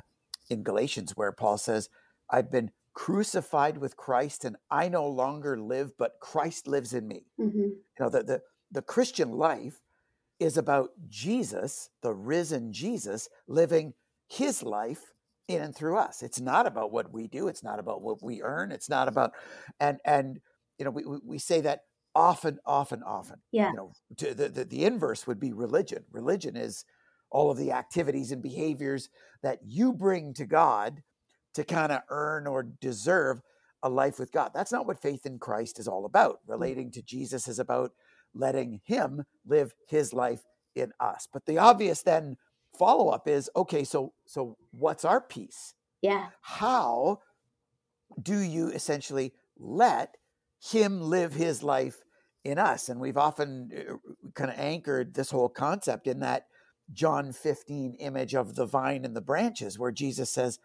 in 0.49 0.63
Galatians 0.63 1.11
where 1.15 1.33
Paul 1.33 1.57
says, 1.57 1.89
"I've 2.29 2.49
been 2.49 2.71
crucified 2.93 3.77
with 3.77 3.97
Christ, 3.97 4.45
and 4.45 4.55
I 4.71 4.87
no 4.87 5.07
longer 5.07 5.59
live, 5.59 5.91
but 5.97 6.19
Christ 6.21 6.67
lives 6.67 6.93
in 6.93 7.07
me." 7.07 7.25
Mm-hmm. 7.37 7.59
You 7.59 7.99
know 7.99 8.09
the 8.09 8.23
the 8.23 8.41
the 8.71 8.81
Christian 8.81 9.31
life 9.31 9.81
is 10.39 10.57
about 10.57 10.89
Jesus, 11.07 11.89
the 12.01 12.13
risen 12.13 12.71
Jesus, 12.71 13.29
living 13.47 13.93
His 14.27 14.63
life 14.63 15.01
in 15.47 15.61
and 15.61 15.75
through 15.75 15.97
us. 15.97 16.21
It's 16.21 16.39
not 16.39 16.67
about 16.67 16.91
what 16.91 17.11
we 17.11 17.27
do. 17.27 17.47
It's 17.47 17.63
not 17.63 17.79
about 17.79 18.01
what 18.01 18.21
we 18.21 18.41
earn. 18.41 18.71
It's 18.71 18.89
not 18.89 19.07
about, 19.07 19.31
and 19.79 19.99
and 20.05 20.39
you 20.77 20.85
know 20.85 20.91
we 20.91 21.03
we 21.25 21.37
say 21.39 21.61
that 21.61 21.81
often, 22.15 22.57
often, 22.65 23.03
often. 23.03 23.37
Yeah. 23.51 23.69
You 23.69 23.75
know, 23.75 23.91
to 24.17 24.33
the, 24.33 24.49
the 24.49 24.65
the 24.65 24.85
inverse 24.85 25.27
would 25.27 25.39
be 25.39 25.53
religion. 25.53 26.03
Religion 26.11 26.55
is 26.55 26.83
all 27.29 27.51
of 27.51 27.57
the 27.57 27.71
activities 27.71 28.31
and 28.31 28.41
behaviors 28.41 29.09
that 29.43 29.59
you 29.63 29.93
bring 29.93 30.33
to 30.33 30.45
God 30.45 31.03
to 31.53 31.63
kind 31.63 31.91
of 31.91 32.01
earn 32.09 32.47
or 32.47 32.63
deserve 32.63 33.41
a 33.83 33.89
life 33.89 34.19
with 34.19 34.31
God. 34.31 34.51
That's 34.53 34.71
not 34.71 34.87
what 34.87 35.01
faith 35.01 35.25
in 35.25 35.39
Christ 35.39 35.79
is 35.79 35.87
all 35.87 36.05
about. 36.05 36.35
Mm. 36.35 36.51
Relating 36.51 36.91
to 36.91 37.01
Jesus 37.01 37.47
is 37.47 37.59
about 37.59 37.91
letting 38.33 38.81
Him 38.83 39.23
live 39.45 39.73
His 39.87 40.13
life 40.13 40.43
in 40.75 40.91
us. 40.99 41.27
But 41.31 41.45
the 41.45 41.57
obvious 41.57 42.01
then 42.03 42.37
follow 42.77 43.09
up 43.09 43.27
is 43.27 43.49
okay 43.55 43.83
so 43.83 44.13
so 44.25 44.57
what's 44.71 45.03
our 45.03 45.19
piece? 45.19 45.73
Yeah. 46.01 46.27
How 46.41 47.19
do 48.21 48.39
you 48.39 48.69
essentially 48.69 49.33
let 49.57 50.15
him 50.59 51.01
live 51.01 51.33
his 51.33 51.63
life 51.63 52.03
in 52.43 52.57
us? 52.57 52.89
And 52.89 52.99
we've 52.99 53.17
often 53.17 53.71
uh, 53.75 53.93
kind 54.35 54.51
of 54.51 54.59
anchored 54.59 55.13
this 55.13 55.31
whole 55.31 55.49
concept 55.49 56.07
in 56.07 56.19
that 56.19 56.47
john 56.93 57.33
15 57.33 57.95
image 57.99 58.33
of 58.33 58.55
the 58.55 58.65
vine 58.65 59.03
and 59.03 59.13
the 59.13 59.19
branches 59.19 59.77
where 59.77 59.91
jesus 59.91 60.29
says 60.31 60.57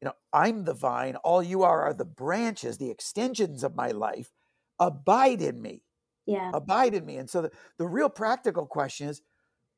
you 0.00 0.06
know 0.06 0.14
i'm 0.32 0.64
the 0.64 0.74
vine 0.74 1.14
all 1.16 1.40
you 1.40 1.62
are 1.62 1.82
are 1.82 1.94
the 1.94 2.04
branches 2.04 2.78
the 2.78 2.90
extensions 2.90 3.62
of 3.62 3.76
my 3.76 3.92
life 3.92 4.32
abide 4.80 5.40
in 5.40 5.62
me 5.62 5.82
yeah 6.26 6.50
abide 6.54 6.94
in 6.94 7.04
me 7.04 7.16
and 7.16 7.28
so 7.28 7.42
the, 7.42 7.50
the 7.78 7.86
real 7.86 8.08
practical 8.08 8.66
question 8.66 9.08
is 9.08 9.22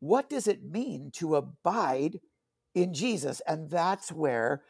what 0.01 0.29
does 0.29 0.47
it 0.47 0.63
mean 0.63 1.11
to 1.13 1.37
abide 1.37 2.21
in 2.75 2.93
Jesus? 2.93 3.41
And 3.47 3.71
that's 3.71 4.13
where 4.13 4.63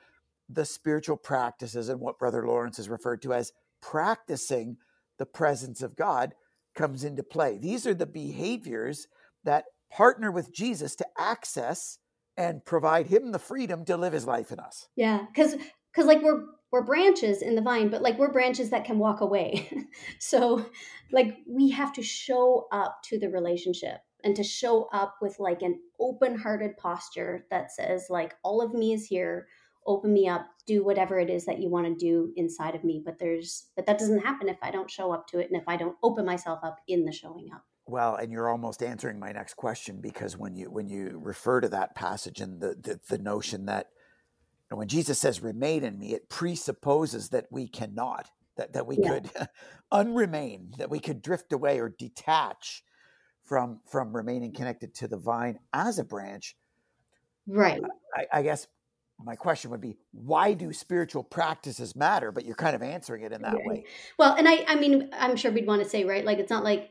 the 0.49 0.65
spiritual 0.65 1.17
practices 1.17 1.89
and 1.89 2.01
what 2.01 2.19
Brother 2.19 2.47
Lawrence 2.47 2.77
has 2.77 2.89
referred 2.89 3.23
to 3.23 3.33
as 3.33 3.53
practicing 3.81 4.77
the 5.19 5.27
presence 5.27 5.83
of 5.83 5.97
God 5.97 6.35
comes 6.75 7.03
into 7.03 7.23
play. 7.23 7.59
These 7.59 7.87
are 7.87 7.95
the 7.95 8.07
behaviors 8.07 9.09
that 9.45 9.65
partner 9.91 10.31
with 10.31 10.53
Jesus 10.53 10.95
to 10.97 11.07
access 11.19 11.99
and 12.37 12.65
provide 12.65 13.07
him 13.07 13.33
the 13.33 13.39
freedom 13.39 13.85
to 13.87 13.97
live 13.97 14.13
his 14.13 14.27
life 14.27 14.53
in 14.53 14.59
us. 14.59 14.89
Yeah, 14.97 15.27
cuz 15.35 15.57
cuz 15.95 16.05
like 16.05 16.23
we're 16.23 16.45
we're 16.75 16.83
branches 16.83 17.41
in 17.41 17.55
the 17.55 17.63
vine, 17.63 17.89
but 17.89 18.03
like 18.03 18.19
we're 18.19 18.33
branches 18.33 18.71
that 18.71 18.85
can 18.85 18.99
walk 18.99 19.21
away. 19.21 19.71
so 20.19 20.67
like 21.13 21.37
we 21.49 21.71
have 21.71 21.93
to 21.93 22.03
show 22.03 22.67
up 22.73 23.01
to 23.05 23.17
the 23.17 23.31
relationship 23.31 24.01
and 24.25 24.35
to 24.35 24.43
show 24.43 24.89
up 24.93 25.15
with 25.23 25.39
like 25.39 25.63
an 25.63 25.79
open-hearted 26.01 26.77
posture 26.77 27.47
that 27.49 27.71
says 27.71 28.07
like 28.11 28.35
all 28.43 28.61
of 28.61 28.75
me 28.75 28.93
is 28.93 29.07
here. 29.07 29.47
Open 29.87 30.13
me 30.13 30.27
up. 30.27 30.49
Do 30.67 30.83
whatever 30.83 31.21
it 31.21 31.31
is 31.31 31.45
that 31.45 31.61
you 31.61 31.71
want 31.71 31.87
to 31.87 31.95
do 31.95 32.33
inside 32.35 32.75
of 32.75 32.83
me. 32.83 33.01
But 33.05 33.21
there's 33.21 33.69
but 33.77 33.87
that 33.87 34.01
doesn't 34.01 34.25
happen 34.25 34.49
if 34.49 34.59
i 34.61 34.73
don't 34.73 34.91
show 34.91 35.13
up 35.13 35.29
to 35.29 35.39
it 35.39 35.49
and 35.53 35.61
if 35.61 35.69
i 35.69 35.77
don't 35.77 35.97
open 36.03 36.27
myself 36.27 36.59
up 36.65 36.81
in 36.89 37.05
the 37.05 37.13
showing 37.13 37.51
up. 37.55 37.63
Well 37.87 38.17
and 38.17 38.33
you're 38.33 38.51
almost 38.51 38.83
answering 38.83 39.21
my 39.21 39.31
next 39.31 39.55
question 39.55 40.01
because 40.01 40.37
when 40.37 40.57
you 40.57 40.73
when 40.73 40.89
you 40.89 41.21
refer 41.23 41.61
to 41.61 41.69
that 41.69 41.95
passage 41.95 42.41
and 42.41 42.61
the 42.61 42.75
the, 42.83 42.99
the 43.09 43.23
notion 43.23 43.67
that 43.67 43.91
when 44.71 44.89
jesus 44.89 45.19
says 45.19 45.41
remain 45.41 45.85
in 45.85 45.99
me 45.99 46.15
it 46.15 46.29
presupposes 46.29 47.29
that 47.29 47.47
we 47.51 47.69
cannot 47.69 48.29
that, 48.57 48.73
that 48.73 48.87
we 48.87 48.97
yeah. 48.99 49.11
could 49.11 49.31
unremain 49.93 50.73
that 50.79 50.91
we 50.91 50.99
could 50.99 51.23
drift 51.23 51.53
away 51.53 51.79
or 51.79 51.89
detach 51.89 52.83
from 53.45 53.81
from 53.87 54.15
remaining 54.15 54.53
connected 54.53 54.95
to 54.95 55.09
the 55.09 55.17
vine 55.17 55.59
as 55.73 55.99
a 55.99 56.05
branch. 56.05 56.57
Right. 57.47 57.83
I, 58.17 58.39
I, 58.39 58.43
guess 58.43 58.67
my 59.23 59.37
question 59.37 59.71
would 59.71 59.83
be 59.83 59.99
why 60.13 60.55
do 60.55 60.73
spiritual 60.73 61.23
practices 61.23 61.95
matter? 61.95 62.33
But 62.33 62.47
you're 62.47 62.55
kind 62.55 62.75
of 62.75 62.83
answering 62.83 63.23
it 63.23 63.33
in 63.33 63.43
that 63.43 63.57
way. 63.65 63.85
Well 64.19 64.35
and 64.35 64.49
i 64.49 64.65
i 64.67 64.75
mean 64.77 65.11
i'm 65.13 65.37
sure 65.37 65.53
we'd 65.53 65.67
want 65.67 65.83
to 65.83 65.89
say 65.89 66.05
right 66.05 66.25
like 66.25 66.39
it's 66.39 66.51
not 66.51 66.65
like 66.65 66.91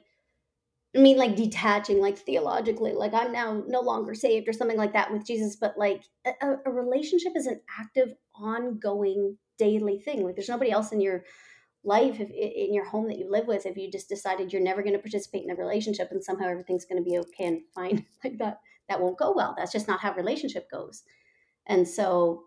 i 0.96 1.00
mean 1.00 1.18
like 1.18 1.36
detaching 1.36 2.00
like 2.00 2.18
theologically 2.18 2.94
like 2.94 3.14
i'm 3.14 3.32
now 3.32 3.64
no 3.68 3.82
longer 3.82 4.14
saved 4.14 4.48
or 4.48 4.54
something 4.54 4.78
like 4.78 4.94
that 4.94 5.12
with 5.12 5.26
jesus 5.26 5.56
but 5.56 5.78
like 5.78 6.04
a, 6.26 6.56
a 6.66 6.72
relationship 6.72 7.34
is 7.36 7.48
an 7.48 7.60
active 7.80 8.14
ongoing 8.36 9.38
daily 9.58 10.00
thing. 10.00 10.24
Like 10.24 10.36
there's 10.36 10.50
nobody 10.50 10.72
else 10.72 10.92
in 10.92 11.02
your 11.02 11.24
life 11.84 12.20
if, 12.20 12.30
in 12.30 12.74
your 12.74 12.86
home 12.86 13.08
that 13.08 13.18
you 13.18 13.30
live 13.30 13.48
with 13.48 13.66
if 13.66 13.76
you 13.76 13.92
just 13.92 14.08
decided 14.08 14.54
you're 14.54 14.62
never 14.62 14.82
going 14.82 14.94
to 14.94 15.00
participate 15.00 15.44
in 15.44 15.52
a 15.52 15.56
relationship 15.56 16.10
and 16.12 16.24
somehow 16.24 16.48
everything's 16.48 16.86
going 16.86 17.04
to 17.04 17.10
be 17.10 17.18
okay 17.18 17.46
and 17.46 17.62
fine 17.76 18.06
like 18.24 18.38
that 18.38 18.60
that 18.90 19.02
won't 19.02 19.18
go 19.18 19.34
well. 19.34 19.54
That's 19.58 19.72
just 19.72 19.88
not 19.88 20.02
how 20.02 20.14
relationship 20.14 20.70
goes. 20.70 21.04
And 21.68 21.88
so 21.88 22.44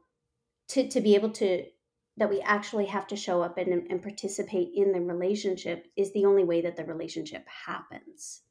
to 0.68 0.88
to 0.88 1.00
be 1.00 1.14
able 1.14 1.30
to 1.30 1.64
that 2.18 2.30
we 2.30 2.40
actually 2.40 2.86
have 2.86 3.06
to 3.06 3.16
show 3.16 3.42
up 3.42 3.58
and, 3.58 3.90
and 3.90 4.02
participate 4.02 4.70
in 4.74 4.92
the 4.92 5.00
relationship 5.00 5.86
is 5.96 6.12
the 6.12 6.24
only 6.24 6.44
way 6.44 6.62
that 6.62 6.76
the 6.76 6.84
relationship 6.84 7.46
happens 7.66 8.42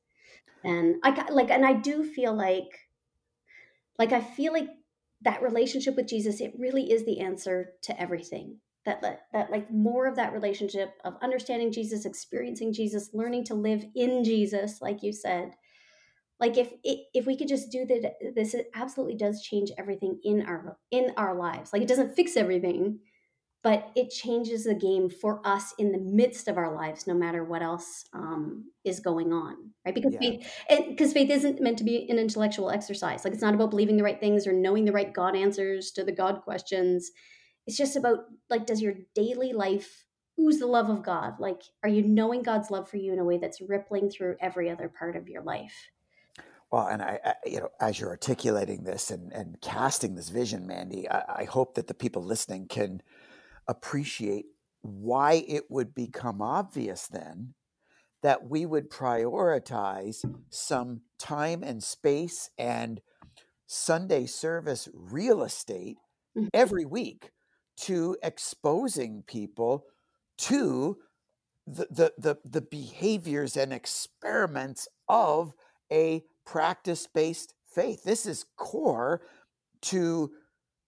and 0.63 0.95
i 1.03 1.29
like 1.31 1.49
and 1.49 1.65
i 1.65 1.73
do 1.73 2.03
feel 2.03 2.33
like 2.33 2.89
like 3.97 4.11
i 4.11 4.21
feel 4.21 4.53
like 4.53 4.69
that 5.21 5.41
relationship 5.41 5.95
with 5.95 6.07
jesus 6.07 6.41
it 6.41 6.53
really 6.57 6.91
is 6.91 7.05
the 7.05 7.19
answer 7.19 7.73
to 7.81 7.99
everything 7.99 8.57
that 8.85 9.01
that 9.33 9.51
like 9.51 9.71
more 9.71 10.05
of 10.05 10.15
that 10.15 10.33
relationship 10.33 10.93
of 11.03 11.15
understanding 11.21 11.71
Jesus, 11.71 12.05
experiencing 12.05 12.71
Jesus, 12.71 13.09
learning 13.13 13.45
to 13.45 13.55
live 13.55 13.83
in 13.95 14.23
Jesus, 14.23 14.81
like 14.81 15.03
you 15.03 15.11
said. 15.11 15.51
Like 16.39 16.57
if 16.57 16.71
if 16.83 17.25
we 17.25 17.35
could 17.35 17.47
just 17.47 17.71
do 17.71 17.85
that, 17.85 18.13
this 18.35 18.55
absolutely 18.75 19.15
does 19.15 19.41
change 19.41 19.71
everything 19.77 20.19
in 20.23 20.43
our 20.43 20.77
in 20.91 21.11
our 21.17 21.35
lives. 21.35 21.73
Like 21.73 21.81
it 21.81 21.87
doesn't 21.87 22.15
fix 22.15 22.37
everything, 22.37 22.99
but 23.65 23.91
it 23.95 24.09
changes 24.09 24.63
the 24.63 24.75
game 24.75 25.09
for 25.09 25.41
us 25.43 25.73
in 25.77 25.91
the 25.91 25.97
midst 25.97 26.47
of 26.47 26.55
our 26.55 26.73
lives, 26.73 27.05
no 27.05 27.13
matter 27.13 27.43
what 27.43 27.61
else 27.61 28.05
um, 28.13 28.71
is 28.85 29.01
going 29.01 29.33
on, 29.33 29.71
right? 29.85 29.93
Because 29.93 30.13
yeah. 30.13 30.19
faith, 30.19 30.87
because 30.87 31.11
faith 31.11 31.29
isn't 31.29 31.59
meant 31.59 31.77
to 31.79 31.83
be 31.83 32.07
an 32.09 32.17
intellectual 32.17 32.69
exercise. 32.69 33.25
Like 33.25 33.33
it's 33.33 33.41
not 33.41 33.55
about 33.55 33.71
believing 33.71 33.97
the 33.97 34.03
right 34.03 34.19
things 34.19 34.47
or 34.47 34.53
knowing 34.53 34.85
the 34.85 34.93
right 34.93 35.13
God 35.13 35.35
answers 35.35 35.91
to 35.91 36.05
the 36.05 36.13
God 36.13 36.43
questions 36.43 37.11
it's 37.67 37.77
just 37.77 37.95
about 37.95 38.25
like 38.49 38.65
does 38.65 38.81
your 38.81 38.93
daily 39.13 39.53
life 39.53 40.05
ooze 40.39 40.59
the 40.59 40.67
love 40.67 40.89
of 40.89 41.03
god 41.03 41.39
like 41.39 41.61
are 41.83 41.89
you 41.89 42.01
knowing 42.01 42.41
god's 42.41 42.71
love 42.71 42.89
for 42.89 42.97
you 42.97 43.13
in 43.13 43.19
a 43.19 43.23
way 43.23 43.37
that's 43.37 43.61
rippling 43.61 44.09
through 44.09 44.35
every 44.39 44.69
other 44.69 44.89
part 44.89 45.15
of 45.15 45.27
your 45.27 45.41
life 45.41 45.89
well 46.71 46.87
and 46.87 47.01
i, 47.01 47.19
I 47.23 47.33
you 47.45 47.59
know 47.59 47.69
as 47.79 47.99
you're 47.99 48.09
articulating 48.09 48.83
this 48.83 49.11
and 49.11 49.31
and 49.31 49.59
casting 49.61 50.15
this 50.15 50.29
vision 50.29 50.67
mandy 50.67 51.09
I, 51.09 51.41
I 51.41 51.43
hope 51.45 51.75
that 51.75 51.87
the 51.87 51.93
people 51.93 52.23
listening 52.23 52.67
can 52.67 53.01
appreciate 53.67 54.45
why 54.81 55.43
it 55.47 55.63
would 55.69 55.95
become 55.95 56.41
obvious 56.41 57.07
then 57.07 57.53
that 58.21 58.49
we 58.49 58.65
would 58.65 58.89
prioritize 58.89 60.25
some 60.49 61.01
time 61.19 61.63
and 61.63 61.83
space 61.83 62.49
and 62.57 63.01
Sunday 63.67 64.25
service 64.25 64.87
real 64.93 65.43
estate 65.43 65.97
mm-hmm. 66.35 66.47
every 66.53 66.85
week 66.85 67.31
to 67.77 68.17
exposing 68.23 69.23
people 69.27 69.85
to 70.37 70.97
the, 71.67 71.87
the, 71.89 72.13
the, 72.17 72.37
the 72.43 72.61
behaviors 72.61 73.57
and 73.57 73.73
experiments 73.73 74.87
of 75.09 75.53
a 75.91 76.23
practice 76.45 77.07
based 77.07 77.53
faith. 77.67 78.03
This 78.03 78.25
is 78.25 78.45
core 78.55 79.21
to 79.83 80.31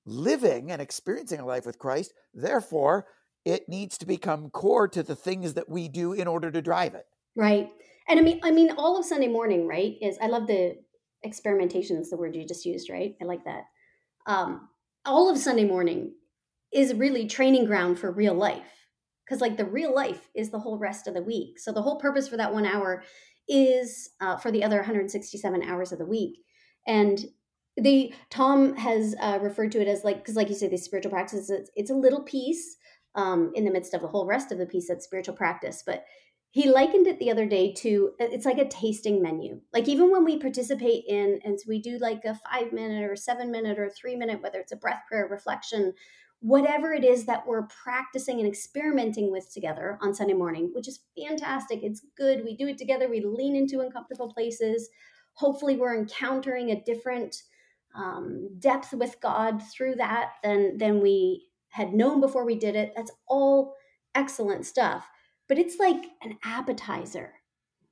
living 0.08 0.72
and 0.72 0.82
experiencing 0.82 1.40
a 1.40 1.46
life 1.46 1.66
with 1.66 1.78
Christ. 1.78 2.14
Therefore, 2.34 3.06
it 3.46 3.70
needs 3.70 3.98
to 4.00 4.06
become 4.06 4.50
core 4.50 4.88
to 4.88 5.04
the 5.04 5.16
things 5.16 5.54
that 5.54 5.70
we 5.70 5.88
do 5.88 6.14
in 6.14 6.28
order 6.28 6.50
to 6.50 6.62
drive 6.62 6.96
it. 6.96 7.06
Right. 7.36 7.70
And 8.08 8.20
I 8.20 8.24
mean, 8.24 8.40
I 8.44 8.52
mean, 8.52 8.72
all 8.72 8.98
of 8.98 9.06
Sunday 9.06 9.28
morning, 9.28 9.68
right? 9.68 9.96
Is 10.02 10.18
I 10.22 10.28
love 10.28 10.48
the 10.48 10.78
experimentation. 11.24 11.98
Is 11.98 12.10
the 12.10 12.18
word 12.18 12.36
you 12.36 12.48
just 12.48 12.66
used, 12.66 12.90
right? 12.90 13.16
I 13.22 13.26
like 13.26 13.44
that. 13.46 13.64
Um, 14.26 14.70
all 15.06 15.30
of 15.30 15.38
Sunday 15.38 15.66
morning 15.66 16.14
is 16.74 16.94
really 16.94 17.28
training 17.28 17.66
ground 17.66 18.00
for 18.00 18.12
real 18.12 18.34
life 18.34 18.88
because 19.26 19.42
like 19.42 19.58
the 19.58 19.66
real 19.66 19.94
life 19.94 20.30
is 20.36 20.50
the 20.50 20.60
whole 20.60 20.78
rest 20.78 21.08
of 21.08 21.14
the 21.14 21.22
week 21.22 21.60
so 21.60 21.72
the 21.72 21.82
whole 21.82 22.00
purpose 22.00 22.28
for 22.28 22.38
that 22.38 22.54
one 22.54 22.66
hour 22.66 23.04
is 23.48 24.10
uh, 24.20 24.36
for 24.36 24.52
the 24.52 24.64
other 24.64 24.78
167 24.78 25.64
hours 25.64 25.92
of 25.92 26.00
the 26.00 26.06
week 26.06 26.40
and 26.86 27.26
the 27.78 28.14
Tom 28.30 28.76
has 28.76 29.16
uh, 29.22 29.40
referred 29.42 29.72
to 29.74 29.82
it 29.82 29.88
as 29.88 30.04
like 30.04 30.18
because 30.18 30.36
like 30.36 30.50
you 30.50 30.56
say, 30.56 30.68
the 30.68 30.78
spiritual 30.78 31.12
practices 31.12 31.50
it's, 31.50 31.70
it's 31.76 31.92
a 31.92 31.96
little 31.96 32.22
piece 32.22 32.78
um, 33.16 33.52
in 33.56 33.66
the 33.66 33.72
midst 33.72 33.94
of 33.94 34.02
the 34.02 34.08
whole 34.08 34.26
rest 34.26 34.52
of 34.52 34.58
the 34.58 34.66
piece 34.66 34.88
that's 34.88 35.06
spiritual 35.06 35.36
practice, 35.36 35.84
but 35.86 36.06
he 36.52 36.70
likened 36.70 37.08
it 37.08 37.20
the 37.20 37.30
other 37.30 37.46
day 37.46 37.74
to 37.74 38.14
it's 38.20 38.46
like 38.46 38.58
a 38.58 38.68
tasting 38.68 39.22
menu. 39.22 39.62
Like 39.74 39.88
even 39.88 40.12
when 40.12 40.24
we 40.24 40.40
participate 40.40 41.04
in 41.08 41.40
and 41.44 41.60
so 41.60 41.66
we 41.68 41.80
do 41.80 41.98
like 42.00 42.26
a 42.26 42.40
five 42.50 42.74
minute 42.74 43.04
or 43.04 43.16
seven 43.16 43.52
minute 43.52 43.78
or 43.78 43.90
three 43.90 44.16
minute 44.16 44.42
whether 44.42 44.60
it's 44.60 44.72
a 44.72 44.78
breath 44.78 45.02
prayer 45.08 45.28
reflection 45.30 45.94
whatever 46.40 46.94
it 46.94 47.04
is 47.04 47.26
that 47.26 47.48
we're 47.48 47.64
practicing 47.84 48.40
and 48.40 48.48
experimenting 48.48 49.32
with 49.32 49.52
together 49.52 49.98
on 50.04 50.14
sunday 50.14 50.36
morning 50.36 50.70
which 50.74 50.88
is 50.88 51.00
fantastic 51.20 51.80
it's 51.82 52.06
good 52.16 52.44
we 52.46 52.56
do 52.56 52.68
it 52.68 52.78
together 52.78 53.10
we 53.10 53.26
lean 53.26 53.56
into 53.56 53.82
uncomfortable 53.82 54.32
places. 54.32 54.90
Hopefully 55.34 55.76
we're 55.76 55.98
encountering 55.98 56.72
a 56.72 56.84
different 56.84 57.44
um, 57.96 58.50
depth 58.60 58.94
with 58.94 59.20
god 59.22 59.62
through 59.64 59.96
that 59.96 60.34
than 60.44 60.78
than 60.78 61.02
we 61.02 61.48
had 61.70 61.94
known 61.94 62.20
before 62.22 62.46
we 62.46 62.56
did 62.56 62.76
it 62.76 62.94
that's 62.96 63.12
all 63.28 63.74
excellent 64.16 64.66
stuff 64.66 65.08
but 65.48 65.58
it's 65.58 65.80
like 65.80 66.04
an 66.22 66.38
appetizer. 66.44 67.34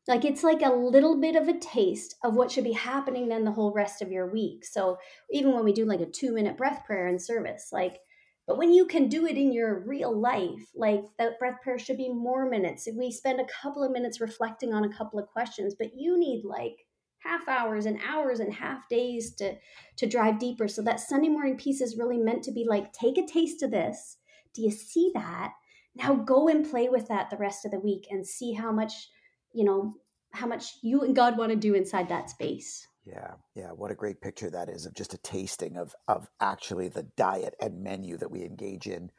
Like 0.07 0.23
it's 0.23 0.43
like 0.43 0.61
a 0.61 0.73
little 0.73 1.19
bit 1.19 1.35
of 1.35 1.47
a 1.47 1.57
taste 1.57 2.15
of 2.23 2.35
what 2.35 2.51
should 2.51 2.63
be 2.63 2.73
happening 2.73 3.27
then 3.27 3.43
the 3.43 3.51
whole 3.51 3.73
rest 3.73 4.01
of 4.01 4.11
your 4.11 4.31
week. 4.31 4.63
So 4.65 4.97
even 5.31 5.53
when 5.53 5.63
we 5.63 5.73
do 5.73 5.85
like 5.85 6.01
a 6.01 6.05
two 6.05 6.31
minute 6.31 6.57
breath 6.57 6.83
prayer 6.85 7.07
in 7.07 7.17
service, 7.17 7.69
like, 7.71 7.97
but 8.45 8.59
when 8.59 8.71
you 8.71 8.85
can 8.85 9.07
do 9.09 9.25
it 9.25 9.35
in 9.35 9.51
your 9.51 9.79
real 9.79 10.15
life, 10.15 10.69
like 10.75 11.03
that 11.17 11.39
breath 11.39 11.59
prayer 11.63 11.79
should 11.79 11.97
be 11.97 12.09
more 12.09 12.47
minutes. 12.47 12.87
We 12.95 13.09
spend 13.11 13.39
a 13.39 13.47
couple 13.61 13.83
of 13.83 13.91
minutes 13.91 14.21
reflecting 14.21 14.73
on 14.73 14.83
a 14.83 14.93
couple 14.93 15.17
of 15.17 15.27
questions, 15.27 15.73
but 15.73 15.95
you 15.95 16.19
need 16.19 16.43
like 16.45 16.85
half 17.25 17.47
hours 17.47 17.85
and 17.85 17.99
hours 18.07 18.39
and 18.39 18.53
half 18.53 18.87
days 18.89 19.33
to 19.35 19.55
to 19.97 20.05
drive 20.05 20.39
deeper. 20.39 20.67
So 20.67 20.81
that 20.83 20.99
Sunday 20.99 21.29
morning 21.29 21.57
piece 21.57 21.81
is 21.81 21.97
really 21.97 22.17
meant 22.17 22.43
to 22.43 22.51
be 22.51 22.65
like, 22.67 22.93
take 22.93 23.17
a 23.17 23.25
taste 23.25 23.63
of 23.63 23.71
this. 23.71 24.17
Do 24.53 24.61
you 24.61 24.71
see 24.71 25.11
that? 25.13 25.53
now 25.95 26.13
go 26.13 26.47
and 26.47 26.69
play 26.69 26.89
with 26.89 27.07
that 27.07 27.29
the 27.29 27.37
rest 27.37 27.65
of 27.65 27.71
the 27.71 27.79
week 27.79 28.07
and 28.11 28.25
see 28.25 28.53
how 28.53 28.71
much 28.71 29.09
you 29.53 29.63
know 29.63 29.95
how 30.31 30.45
much 30.45 30.75
you 30.81 31.01
and 31.01 31.15
god 31.15 31.37
want 31.37 31.51
to 31.51 31.55
do 31.55 31.73
inside 31.73 32.09
that 32.09 32.29
space 32.29 32.87
yeah 33.05 33.31
yeah 33.55 33.69
what 33.69 33.91
a 33.91 33.95
great 33.95 34.21
picture 34.21 34.49
that 34.49 34.69
is 34.69 34.85
of 34.85 34.93
just 34.93 35.13
a 35.13 35.17
tasting 35.19 35.77
of 35.77 35.95
of 36.07 36.29
actually 36.41 36.89
the 36.89 37.07
diet 37.15 37.55
and 37.61 37.81
menu 37.81 38.17
that 38.17 38.31
we 38.31 38.43
engage 38.43 38.87
in 38.87 39.09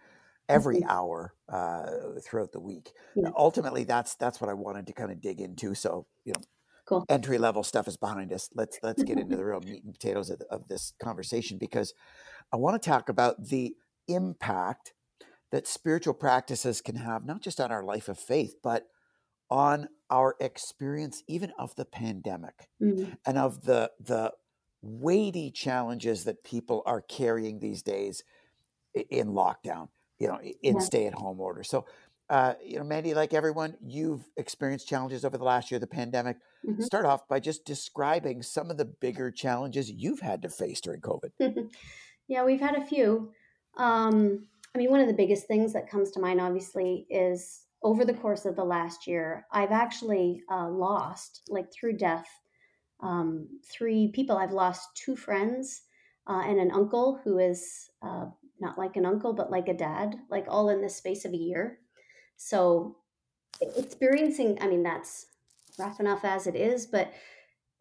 every 0.49 0.77
mm-hmm. 0.77 0.91
hour 0.91 1.35
uh, 1.49 1.87
throughout 2.23 2.53
the 2.53 2.61
week 2.61 2.93
yeah. 3.17 3.31
ultimately 3.37 3.85
that's 3.85 4.15
that's 4.17 4.41
what 4.41 4.51
i 4.51 4.55
wanted 4.55 4.87
to 4.87 4.93
kind 4.93 5.11
of 5.11 5.21
dig 5.21 5.41
into 5.41 5.75
so 5.75 6.07
you 6.25 6.33
know 6.33 6.43
cool 6.87 7.05
entry 7.09 7.39
level 7.39 7.63
stuff 7.63 7.89
is 7.89 7.97
behind 7.97 8.33
us 8.33 8.49
let's 8.55 8.79
let's 8.83 9.03
get 9.03 9.19
into 9.19 9.37
the 9.39 9.45
real 9.45 9.61
meat 9.61 9.83
and 9.85 9.93
potatoes 9.93 10.31
of, 10.31 10.41
of 10.51 10.69
this 10.69 10.93
conversation 11.03 11.59
because 11.59 11.93
i 12.53 12.57
want 12.57 12.81
to 12.81 12.89
talk 12.89 13.09
about 13.09 13.47
the 13.47 13.75
impact 14.09 14.93
that 15.53 15.67
spiritual 15.67 16.15
practices 16.15 16.81
can 16.81 16.97
have, 16.97 17.25
not 17.25 17.41
just 17.41 17.61
on 17.61 17.71
our 17.71 17.83
life 17.83 18.09
of 18.09 18.19
faith, 18.19 18.57
but 18.63 18.87
on 19.49 19.89
our 20.11 20.35
experience 20.41 21.23
even 21.29 21.53
of 21.59 21.75
the 21.77 21.85
pandemic 21.85 22.69
mm-hmm. 22.83 23.13
and 23.25 23.39
of 23.39 23.63
the 23.63 23.91
the 24.01 24.33
weighty 24.83 25.53
challenges 25.53 26.25
that 26.25 26.43
people 26.43 26.83
are 26.85 27.01
carrying 27.01 27.61
these 27.61 27.81
days 27.81 28.25
in 29.09 29.29
lockdown 29.29 29.89
you 30.19 30.27
know 30.27 30.41
in 30.63 30.75
yeah. 30.75 30.81
stay 30.81 31.07
at 31.07 31.15
home 31.15 31.41
order 31.41 31.63
so 31.63 31.87
uh, 32.29 32.55
you 32.65 32.79
know 32.79 32.85
mandy 32.85 33.15
like 33.15 33.33
everyone 33.33 33.77
you've 33.85 34.25
experienced 34.37 34.89
challenges 34.89 35.25
over 35.25 35.39
the 35.39 35.45
last 35.45 35.71
year 35.71 35.79
the 35.79 35.87
pandemic 35.87 36.37
mm-hmm. 36.67 36.83
start 36.83 37.05
off 37.05 37.29
by 37.29 37.39
just 37.39 37.65
describing 37.65 38.43
some 38.43 38.71
of 38.71 38.77
the 38.77 38.85
bigger 38.85 39.31
challenges 39.31 39.91
you've 39.91 40.21
had 40.21 40.43
to 40.43 40.49
face 40.49 40.81
during 40.81 41.01
covid 41.01 41.31
yeah 42.29 42.45
we've 42.45 42.61
had 42.61 42.75
a 42.75 42.85
few 42.85 43.31
um, 43.77 44.47
I 44.75 44.79
mean, 44.79 44.91
one 44.91 45.01
of 45.01 45.07
the 45.07 45.15
biggest 45.15 45.47
things 45.47 45.73
that 45.73 45.89
comes 45.89 46.11
to 46.13 46.21
mind, 46.21 46.41
obviously, 46.41 47.07
is 47.09 47.63
over 47.83 48.05
the 48.05 48.15
course 48.15 48.45
of 48.45 48.57
the 48.57 48.65
last 48.65 49.07
year, 49.07 49.47
I've 49.53 49.73
actually 49.73 50.43
uh, 50.51 50.69
lost, 50.69 51.43
like 51.49 51.73
through 51.73 51.97
death, 51.97 52.27
um, 53.01 53.49
three 53.71 54.09
people. 54.09 54.37
I've 54.37 54.53
lost 54.53 54.89
two 54.95 55.17
friends 55.17 55.83
uh, 56.27 56.43
and 56.45 56.59
an 56.59 56.73
uncle 56.73 57.21
who 57.25 57.39
is 57.39 57.91
uh, 58.03 58.27
not 58.61 58.79
like 58.79 58.97
an 58.97 59.07
uncle, 59.07 59.33
but 59.33 59.51
like 59.51 59.69
a 59.69 59.75
dad, 59.75 60.17
like 60.31 60.45
all 60.49 60.69
in 60.69 60.83
the 60.83 60.91
space 60.91 61.25
of 61.25 61.33
a 61.33 61.39
year. 61.39 61.79
So, 62.37 62.97
experiencing, 63.77 64.59
I 64.61 64.69
mean, 64.69 64.83
that's 64.83 65.27
rough 65.79 66.01
enough 66.01 66.25
as 66.25 66.47
it 66.47 66.57
is, 66.57 66.87
but 66.87 67.13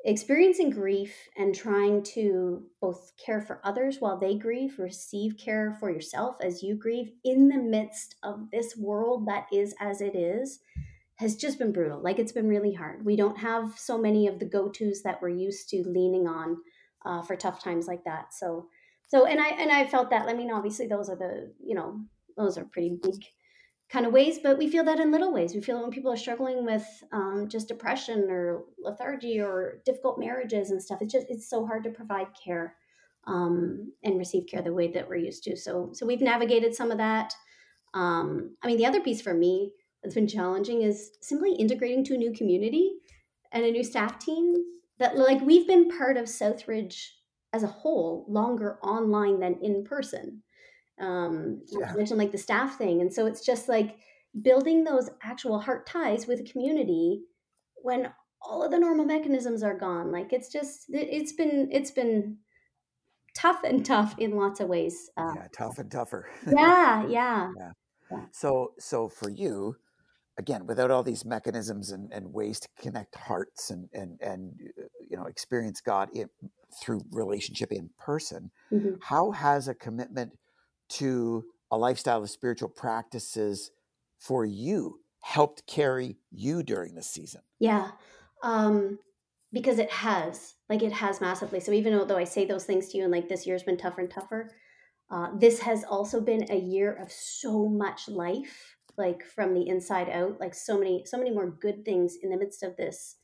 experiencing 0.05 0.69
grief 0.69 1.13
and 1.35 1.55
trying 1.55 2.03
to 2.03 2.63
both 2.79 3.11
care 3.23 3.41
for 3.41 3.59
others 3.63 3.97
while 3.99 4.19
they 4.19 4.35
grieve, 4.35 4.77
receive 4.77 5.35
care 5.37 5.75
for 5.79 5.89
yourself 5.89 6.35
as 6.41 6.61
you 6.61 6.75
grieve 6.75 7.11
in 7.23 7.49
the 7.49 7.57
midst 7.57 8.15
of 8.23 8.51
this 8.51 8.77
world 8.77 9.27
that 9.27 9.47
is 9.51 9.73
as 9.79 10.01
it 10.01 10.15
is 10.15 10.59
has 11.15 11.35
just 11.35 11.57
been 11.57 11.71
brutal. 11.71 11.99
Like 12.01 12.19
it's 12.19 12.33
been 12.33 12.47
really 12.47 12.73
hard. 12.73 13.05
We 13.05 13.15
don't 13.15 13.37
have 13.37 13.79
so 13.79 13.97
many 13.97 14.27
of 14.27 14.37
the 14.37 14.45
go 14.45 14.69
tos 14.69 15.01
that 15.03 15.21
we're 15.21 15.29
used 15.29 15.69
to 15.69 15.83
leaning 15.87 16.27
on 16.27 16.57
uh, 17.05 17.21
for 17.21 17.35
tough 17.35 17.63
times 17.63 17.87
like 17.87 18.03
that. 18.03 18.33
So, 18.33 18.67
so, 19.07 19.25
and 19.25 19.39
I, 19.39 19.49
and 19.49 19.71
I 19.71 19.87
felt 19.87 20.09
that, 20.09 20.27
I 20.27 20.33
mean, 20.33 20.51
obviously 20.51 20.87
those 20.87 21.09
are 21.09 21.15
the, 21.15 21.53
you 21.63 21.73
know, 21.73 22.01
those 22.37 22.57
are 22.57 22.65
pretty 22.65 22.99
big 23.01 23.23
kind 23.89 24.05
of 24.05 24.13
ways, 24.13 24.39
but 24.41 24.57
we 24.57 24.69
feel 24.69 24.83
that 24.83 24.99
in 24.99 25.11
little 25.11 25.31
ways. 25.31 25.53
We 25.53 25.61
feel 25.61 25.81
when 25.81 25.91
people 25.91 26.11
are 26.11 26.17
struggling 26.17 26.65
with 26.65 26.85
um, 27.11 27.47
just 27.47 27.67
depression 27.67 28.27
or 28.29 28.63
lethargy 28.79 29.39
or 29.39 29.81
difficult 29.85 30.19
marriages 30.19 30.71
and 30.71 30.81
stuff. 30.81 31.01
It's 31.01 31.13
just 31.13 31.27
it's 31.29 31.49
so 31.49 31.65
hard 31.65 31.83
to 31.83 31.91
provide 31.91 32.27
care 32.43 32.75
um, 33.27 33.91
and 34.03 34.17
receive 34.17 34.47
care 34.47 34.61
the 34.61 34.73
way 34.73 34.91
that 34.91 35.07
we're 35.07 35.17
used 35.17 35.43
to. 35.43 35.55
So 35.55 35.91
so 35.93 36.05
we've 36.05 36.21
navigated 36.21 36.73
some 36.73 36.91
of 36.91 36.97
that. 36.97 37.33
Um, 37.93 38.55
I 38.63 38.67
mean, 38.67 38.77
the 38.77 38.85
other 38.85 39.01
piece 39.01 39.21
for 39.21 39.33
me 39.33 39.71
that's 40.01 40.15
been 40.15 40.27
challenging 40.27 40.81
is 40.81 41.11
simply 41.21 41.53
integrating 41.53 42.03
to 42.05 42.15
a 42.15 42.17
new 42.17 42.33
community 42.33 42.91
and 43.51 43.63
a 43.63 43.71
new 43.71 43.83
staff 43.83 44.19
team. 44.19 44.55
That 44.97 45.17
like 45.17 45.41
we've 45.41 45.67
been 45.67 45.89
part 45.89 46.15
of 46.15 46.25
Southridge 46.25 47.09
as 47.53 47.63
a 47.63 47.67
whole 47.67 48.25
longer 48.29 48.79
online 48.81 49.39
than 49.41 49.59
in 49.61 49.83
person 49.83 50.41
um 50.99 51.61
yeah. 51.67 51.93
mentioned 51.93 52.19
like 52.19 52.31
the 52.31 52.37
staff 52.37 52.77
thing. 52.77 53.01
And 53.01 53.13
so 53.13 53.25
it's 53.25 53.45
just 53.45 53.67
like 53.67 53.97
building 54.41 54.83
those 54.83 55.09
actual 55.23 55.59
heart 55.59 55.85
ties 55.85 56.27
with 56.27 56.39
a 56.39 56.43
community 56.43 57.21
when 57.75 58.09
all 58.41 58.63
of 58.63 58.71
the 58.71 58.79
normal 58.79 59.05
mechanisms 59.05 59.63
are 59.63 59.77
gone. 59.77 60.11
Like 60.11 60.33
it's 60.33 60.51
just 60.51 60.85
it's 60.89 61.33
been 61.33 61.69
it's 61.71 61.91
been 61.91 62.37
tough 63.35 63.63
and 63.63 63.85
tough 63.85 64.15
in 64.17 64.37
lots 64.37 64.61
of 64.61 64.69
ways 64.69 65.09
uh, 65.17 65.33
yeah 65.35 65.47
tough 65.55 65.77
and 65.79 65.91
tougher. 65.91 66.29
Yeah, 66.47 67.07
yeah. 67.07 67.51
Yeah. 67.57 68.25
So 68.31 68.73
so 68.79 69.09
for 69.09 69.29
you 69.29 69.75
again 70.37 70.65
without 70.65 70.91
all 70.91 71.03
these 71.03 71.25
mechanisms 71.25 71.91
and, 71.91 72.11
and 72.11 72.33
ways 72.33 72.59
to 72.59 72.67
connect 72.79 73.15
hearts 73.15 73.69
and 73.69 73.89
and 73.93 74.19
and 74.21 74.53
uh, 74.79 74.83
you 75.09 75.17
know 75.17 75.25
experience 75.25 75.81
god 75.81 76.09
in, 76.13 76.29
through 76.81 77.01
relationship 77.11 77.71
in 77.71 77.89
person 77.97 78.51
mm-hmm. 78.71 78.95
how 79.01 79.31
has 79.31 79.67
a 79.67 79.73
commitment 79.73 80.33
to 80.89 81.45
a 81.71 81.77
lifestyle 81.77 82.23
of 82.23 82.29
spiritual 82.29 82.69
practices 82.69 83.71
for 84.17 84.45
you 84.45 84.99
helped 85.21 85.65
carry 85.67 86.17
you 86.31 86.63
during 86.63 86.95
this 86.95 87.09
season? 87.09 87.41
Yeah. 87.59 87.91
Um, 88.43 88.99
because 89.51 89.79
it 89.79 89.91
has, 89.91 90.55
like 90.69 90.83
it 90.83 90.91
has 90.91 91.21
massively. 91.21 91.59
So 91.59 91.71
even 91.71 92.07
though 92.07 92.17
I 92.17 92.25
say 92.25 92.45
those 92.45 92.65
things 92.65 92.89
to 92.89 92.97
you 92.97 93.03
and 93.03 93.11
like 93.11 93.29
this 93.29 93.47
year's 93.47 93.63
been 93.63 93.77
tougher 93.77 94.01
and 94.01 94.11
tougher, 94.11 94.51
uh, 95.09 95.29
this 95.37 95.59
has 95.59 95.83
also 95.83 96.19
been 96.19 96.51
a 96.51 96.59
year 96.59 96.93
of 96.93 97.11
so 97.11 97.67
much 97.67 98.07
life, 98.07 98.75
like 98.97 99.23
from 99.23 99.53
the 99.53 99.67
inside 99.67 100.09
out, 100.09 100.39
like 100.39 100.53
so 100.53 100.77
many, 100.77 101.03
so 101.05 101.17
many 101.17 101.31
more 101.31 101.49
good 101.49 101.85
things 101.85 102.17
in 102.21 102.29
the 102.29 102.37
midst 102.37 102.63
of 102.63 102.75
this 102.75 103.15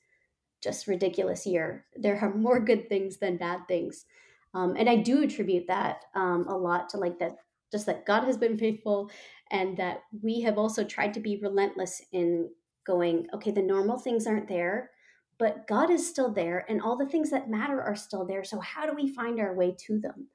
just 0.62 0.88
ridiculous 0.88 1.46
year. 1.46 1.86
There 1.96 2.20
are 2.20 2.34
more 2.34 2.60
good 2.60 2.88
things 2.88 3.18
than 3.18 3.38
bad 3.38 3.68
things. 3.68 4.06
Um, 4.54 4.76
and 4.78 4.90
I 4.90 4.98
do 4.98 5.24
attribute 5.24 5.68
that 5.68 6.06
um, 6.14 6.46
a 6.48 6.56
lot 6.56 6.90
to 6.90 6.98
like 6.98 7.20
that 7.20 7.38
just 7.72 7.86
that 7.86 8.06
God 8.06 8.24
has 8.26 8.38
been 8.38 8.58
faithful 8.58 9.10
and 9.50 9.78
that 9.78 10.04
we 10.22 10.42
have 10.42 10.58
also 10.58 10.84
tried 10.84 11.14
to 11.14 11.20
be 11.20 11.38
relentless 11.38 12.02
in 12.12 12.50
going, 12.86 13.28
okay, 13.34 13.52
the 13.52 13.62
normal 13.62 13.98
things 13.98 14.28
aren't 14.28 14.48
there, 14.48 14.92
but 15.38 15.68
God 15.68 15.90
is 15.90 16.08
still 16.08 16.32
there 16.32 16.66
and 16.70 16.82
all 16.82 16.98
the 16.98 17.08
things 17.08 17.30
that 17.32 17.50
matter 17.50 17.82
are 17.82 17.96
still 17.96 18.26
there. 18.26 18.44
So, 18.44 18.60
how 18.60 18.86
do 18.86 18.96
we 18.96 19.14
find 19.14 19.40
our 19.40 19.56
way 19.56 19.76
to 19.88 20.00
them? 20.00 20.28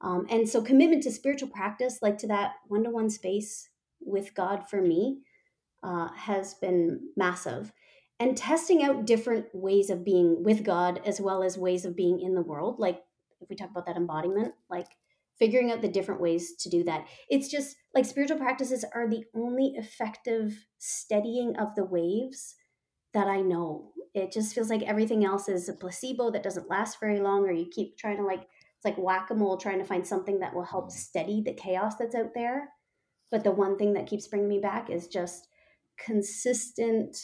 Um, 0.00 0.26
and 0.28 0.48
so, 0.48 0.62
commitment 0.62 1.02
to 1.04 1.10
spiritual 1.10 1.48
practice, 1.48 1.98
like 2.02 2.18
to 2.18 2.26
that 2.28 2.54
one 2.68 2.84
to 2.84 2.90
one 2.90 3.10
space 3.10 3.68
with 4.00 4.34
God 4.34 4.68
for 4.68 4.80
me, 4.80 5.20
uh, 5.82 6.08
has 6.16 6.54
been 6.54 7.00
massive. 7.16 7.72
And 8.20 8.36
testing 8.36 8.82
out 8.82 9.06
different 9.06 9.46
ways 9.52 9.90
of 9.90 10.04
being 10.04 10.44
with 10.44 10.64
God 10.64 11.00
as 11.04 11.20
well 11.20 11.42
as 11.42 11.58
ways 11.58 11.84
of 11.84 11.96
being 11.96 12.20
in 12.20 12.34
the 12.34 12.42
world. 12.42 12.78
Like, 12.78 13.02
if 13.40 13.50
we 13.50 13.56
talk 13.56 13.70
about 13.70 13.86
that 13.86 13.96
embodiment, 13.96 14.54
like 14.70 14.86
figuring 15.38 15.70
out 15.70 15.82
the 15.82 15.88
different 15.88 16.20
ways 16.20 16.54
to 16.60 16.68
do 16.68 16.84
that. 16.84 17.06
It's 17.28 17.48
just 17.48 17.76
like 17.94 18.04
spiritual 18.04 18.38
practices 18.38 18.84
are 18.94 19.08
the 19.08 19.24
only 19.34 19.74
effective 19.76 20.66
steadying 20.78 21.56
of 21.56 21.74
the 21.74 21.84
waves 21.84 22.54
that 23.12 23.28
I 23.28 23.40
know. 23.40 23.92
it 24.12 24.30
just 24.30 24.54
feels 24.54 24.70
like 24.70 24.82
everything 24.82 25.24
else 25.24 25.48
is 25.48 25.68
a 25.68 25.72
placebo 25.72 26.30
that 26.30 26.42
doesn't 26.42 26.70
last 26.70 27.00
very 27.00 27.20
long, 27.20 27.44
or 27.44 27.52
you 27.52 27.66
keep 27.70 27.96
trying 27.96 28.16
to 28.18 28.24
like 28.24 28.46
it's 28.84 28.84
like 28.84 29.02
whack 29.02 29.30
a 29.30 29.34
mole, 29.34 29.56
trying 29.56 29.78
to 29.78 29.84
find 29.84 30.06
something 30.06 30.40
that 30.40 30.54
will 30.54 30.64
help 30.64 30.88
mm. 30.88 30.92
steady 30.92 31.42
the 31.44 31.54
chaos 31.54 31.94
that's 31.96 32.14
out 32.14 32.34
there. 32.34 32.68
But 33.30 33.42
the 33.42 33.50
one 33.50 33.78
thing 33.78 33.94
that 33.94 34.06
keeps 34.06 34.28
bringing 34.28 34.48
me 34.48 34.58
back 34.58 34.90
is 34.90 35.08
just 35.08 35.48
consistent 35.98 37.16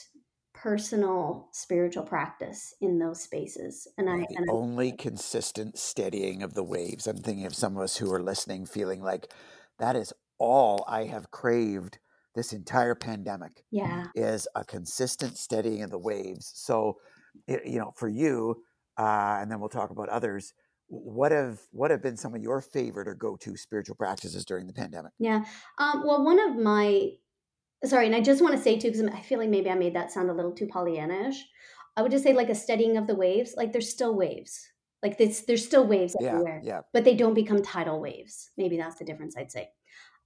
personal 0.62 1.48
spiritual 1.52 2.02
practice 2.02 2.74
in 2.80 2.98
those 2.98 3.22
spaces 3.22 3.88
and 3.96 4.10
i 4.10 4.18
the 4.18 4.26
and 4.36 4.50
I, 4.50 4.52
only 4.52 4.92
consistent 4.92 5.78
steadying 5.78 6.42
of 6.42 6.54
the 6.54 6.62
waves. 6.62 7.06
I'm 7.06 7.18
thinking 7.18 7.46
of 7.46 7.54
some 7.54 7.76
of 7.76 7.82
us 7.82 7.96
who 7.96 8.12
are 8.12 8.22
listening, 8.22 8.66
feeling 8.66 9.02
like 9.02 9.32
that 9.78 9.96
is 9.96 10.12
all 10.38 10.84
I 10.88 11.04
have 11.04 11.30
craved 11.30 11.98
this 12.34 12.52
entire 12.52 12.94
pandemic 12.94 13.64
yeah 13.70 14.06
is 14.14 14.46
a 14.54 14.64
consistent 14.64 15.36
steadying 15.36 15.82
of 15.82 15.90
the 15.90 15.98
waves. 15.98 16.50
So, 16.54 16.98
you 17.46 17.78
know, 17.78 17.92
for 17.96 18.08
you, 18.08 18.62
uh, 18.98 19.38
and 19.40 19.50
then 19.50 19.60
we'll 19.60 19.68
talk 19.68 19.90
about 19.90 20.08
others. 20.08 20.52
What 20.88 21.32
have 21.32 21.60
what 21.70 21.90
have 21.90 22.02
been 22.02 22.16
some 22.16 22.34
of 22.34 22.42
your 22.42 22.60
favorite 22.60 23.08
or 23.08 23.14
go 23.14 23.36
to 23.36 23.56
spiritual 23.56 23.96
practices 23.96 24.44
during 24.44 24.66
the 24.66 24.72
pandemic? 24.72 25.12
yeah 25.18 25.44
um, 25.78 26.04
well 26.06 26.24
one 26.24 26.38
of 26.38 26.56
my 26.56 27.10
sorry 27.84 28.06
and 28.06 28.14
i 28.14 28.20
just 28.20 28.42
want 28.42 28.54
to 28.54 28.62
say 28.62 28.78
too 28.78 28.90
because 28.90 29.02
i 29.06 29.20
feel 29.20 29.38
like 29.38 29.48
maybe 29.48 29.70
i 29.70 29.74
made 29.74 29.94
that 29.94 30.10
sound 30.12 30.30
a 30.30 30.34
little 30.34 30.52
too 30.52 30.66
pollyanna-ish 30.66 31.46
i 31.96 32.02
would 32.02 32.10
just 32.10 32.24
say 32.24 32.32
like 32.32 32.50
a 32.50 32.54
steadying 32.54 32.96
of 32.96 33.06
the 33.06 33.14
waves 33.14 33.54
like 33.56 33.72
there's 33.72 33.88
still 33.88 34.14
waves. 34.14 34.66
Like 35.02 35.16
this 35.16 35.40
there's 35.46 35.64
still 35.64 35.86
waves 35.86 36.14
Yeah, 36.20 36.28
everywhere 36.28 36.60
yeah. 36.62 36.80
but 36.92 37.04
they 37.04 37.14
don't 37.14 37.32
become 37.32 37.62
tidal 37.62 38.00
waves. 38.02 38.50
Maybe 38.58 38.76
that's 38.76 38.96
the 38.96 39.04
difference 39.06 39.34
i'd 39.34 39.50
say. 39.50 39.70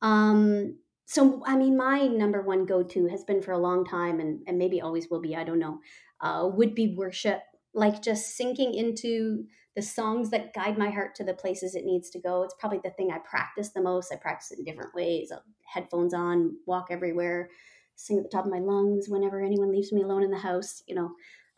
Um 0.02 0.78
so 1.06 1.42
i 1.46 1.54
mean 1.56 1.76
my 1.76 2.08
number 2.08 2.42
one 2.42 2.66
go-to 2.66 3.06
has 3.06 3.22
been 3.22 3.40
for 3.40 3.52
a 3.52 3.58
long 3.58 3.84
time 3.84 4.18
and, 4.18 4.40
and 4.48 4.58
maybe 4.58 4.80
always 4.80 5.08
will 5.08 5.20
be 5.20 5.36
i 5.36 5.44
don't 5.44 5.60
know 5.60 5.78
uh, 6.20 6.48
would 6.52 6.74
be 6.74 6.94
worship. 6.96 7.40
Like 7.74 8.02
just 8.02 8.36
sinking 8.36 8.74
into 8.74 9.44
the 9.76 9.82
songs 9.82 10.30
that 10.30 10.54
guide 10.54 10.78
my 10.78 10.90
heart 10.90 11.14
to 11.16 11.24
the 11.24 11.34
places 11.34 11.74
it 11.74 11.84
needs 11.84 12.10
to 12.10 12.20
go. 12.20 12.42
It's 12.42 12.54
probably 12.58 12.80
the 12.84 12.90
thing 12.90 13.10
i 13.12 13.18
practice 13.18 13.70
the 13.70 13.82
most. 13.82 14.12
I 14.12 14.16
practice 14.16 14.52
it 14.52 14.58
in 14.58 14.64
different 14.64 14.94
ways. 14.94 15.32
Headphones 15.64 16.14
on 16.14 16.56
walk 16.66 16.88
everywhere 16.90 17.50
sing 17.96 18.18
at 18.18 18.24
the 18.24 18.28
top 18.28 18.44
of 18.44 18.50
my 18.50 18.58
lungs 18.58 19.08
whenever 19.08 19.40
anyone 19.40 19.70
leaves 19.70 19.92
me 19.92 20.02
alone 20.02 20.22
in 20.22 20.30
the 20.30 20.38
house 20.38 20.82
you 20.86 20.94
know. 20.94 21.12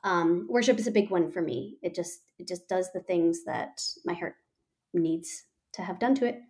Um, 0.05 0.47
worship 0.49 0.79
is 0.79 0.87
a 0.87 0.93
big 0.93 1.11
one 1.11 1.31
for 1.33 1.43
me. 1.43 1.79
It 1.83 1.95
just 1.95 2.21
it 2.39 2.47
just 2.47 2.69
does 2.69 2.93
the 2.93 3.01
things 3.01 3.45
that 3.45 3.83
my 4.05 4.13
heart 4.13 4.35
needs 4.95 5.45
to 5.73 5.83
have 5.83 5.99
done 5.99 6.15
to 6.17 6.27
it. 6.27 6.41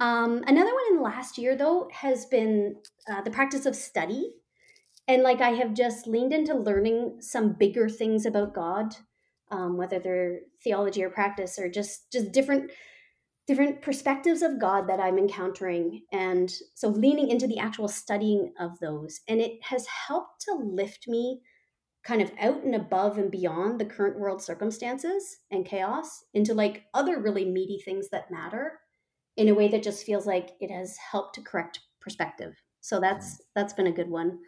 Um, 0.00 0.42
another 0.46 0.72
one 0.72 0.84
in 0.90 0.96
the 0.96 1.02
last 1.02 1.38
year, 1.38 1.56
though, 1.56 1.88
has 1.92 2.26
been 2.26 2.76
uh, 3.10 3.22
the 3.22 3.30
practice 3.30 3.66
of 3.66 3.76
study. 3.76 4.32
And 5.06 5.22
like 5.22 5.40
I 5.40 5.50
have 5.50 5.74
just 5.74 6.06
leaned 6.06 6.32
into 6.32 6.54
learning 6.54 7.18
some 7.20 7.52
bigger 7.52 7.88
things 7.88 8.26
about 8.26 8.54
God, 8.54 8.94
um, 9.50 9.76
whether 9.76 9.98
they're 9.98 10.40
theology 10.62 11.02
or 11.02 11.10
practice 11.10 11.58
or 11.58 11.68
just 11.68 12.10
just 12.12 12.32
different 12.32 12.70
different 13.48 13.80
perspectives 13.80 14.42
of 14.42 14.60
God 14.60 14.86
that 14.88 15.00
I'm 15.00 15.16
encountering. 15.16 16.02
And 16.12 16.52
so 16.74 16.88
leaning 16.88 17.30
into 17.30 17.46
the 17.46 17.58
actual 17.58 17.88
studying 17.88 18.52
of 18.60 18.78
those. 18.78 19.20
And 19.26 19.40
it 19.40 19.58
has 19.62 19.86
helped 19.86 20.42
to 20.42 20.52
lift 20.52 21.08
me 21.08 21.40
kind 22.04 22.20
of 22.20 22.30
out 22.38 22.62
and 22.62 22.74
above 22.74 23.16
and 23.16 23.30
beyond 23.30 23.80
the 23.80 23.86
current 23.86 24.18
world 24.20 24.42
circumstances 24.42 25.38
and 25.50 25.64
chaos 25.64 26.24
into 26.34 26.52
like 26.52 26.84
other 26.92 27.20
really 27.20 27.46
meaty 27.46 27.80
things 27.82 28.10
that 28.10 28.30
matter 28.30 28.80
in 29.38 29.48
a 29.48 29.54
way 29.54 29.68
that 29.68 29.82
just 29.82 30.04
feels 30.04 30.26
like 30.26 30.50
it 30.60 30.70
has 30.70 30.96
helped 30.96 31.34
to 31.34 31.42
correct 31.42 31.80
perspective. 32.00 32.54
So 32.80 33.00
that's 33.00 33.40
that's 33.54 33.72
been 33.72 33.86
a 33.86 33.92
good 33.92 34.10
one. 34.10 34.38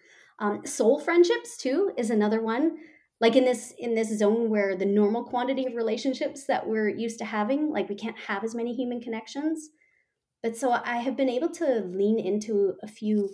Um, 0.40 0.64
soul 0.66 1.00
friendships 1.00 1.56
too 1.56 1.92
is 1.96 2.10
another 2.10 2.42
one. 2.42 2.76
Like 3.20 3.36
in 3.36 3.44
this 3.44 3.74
in 3.78 3.94
this 3.94 4.16
zone 4.18 4.48
where 4.48 4.74
the 4.74 4.86
normal 4.86 5.24
quantity 5.24 5.66
of 5.66 5.74
relationships 5.74 6.44
that 6.44 6.66
we're 6.66 6.88
used 6.88 7.18
to 7.18 7.24
having, 7.24 7.70
like 7.70 7.88
we 7.88 7.94
can't 7.94 8.18
have 8.18 8.44
as 8.44 8.54
many 8.54 8.74
human 8.74 9.00
connections. 9.00 9.70
But 10.42 10.56
so 10.56 10.72
I 10.72 10.96
have 10.98 11.16
been 11.16 11.28
able 11.28 11.50
to 11.50 11.80
lean 11.80 12.18
into 12.18 12.74
a 12.82 12.88
few 12.88 13.28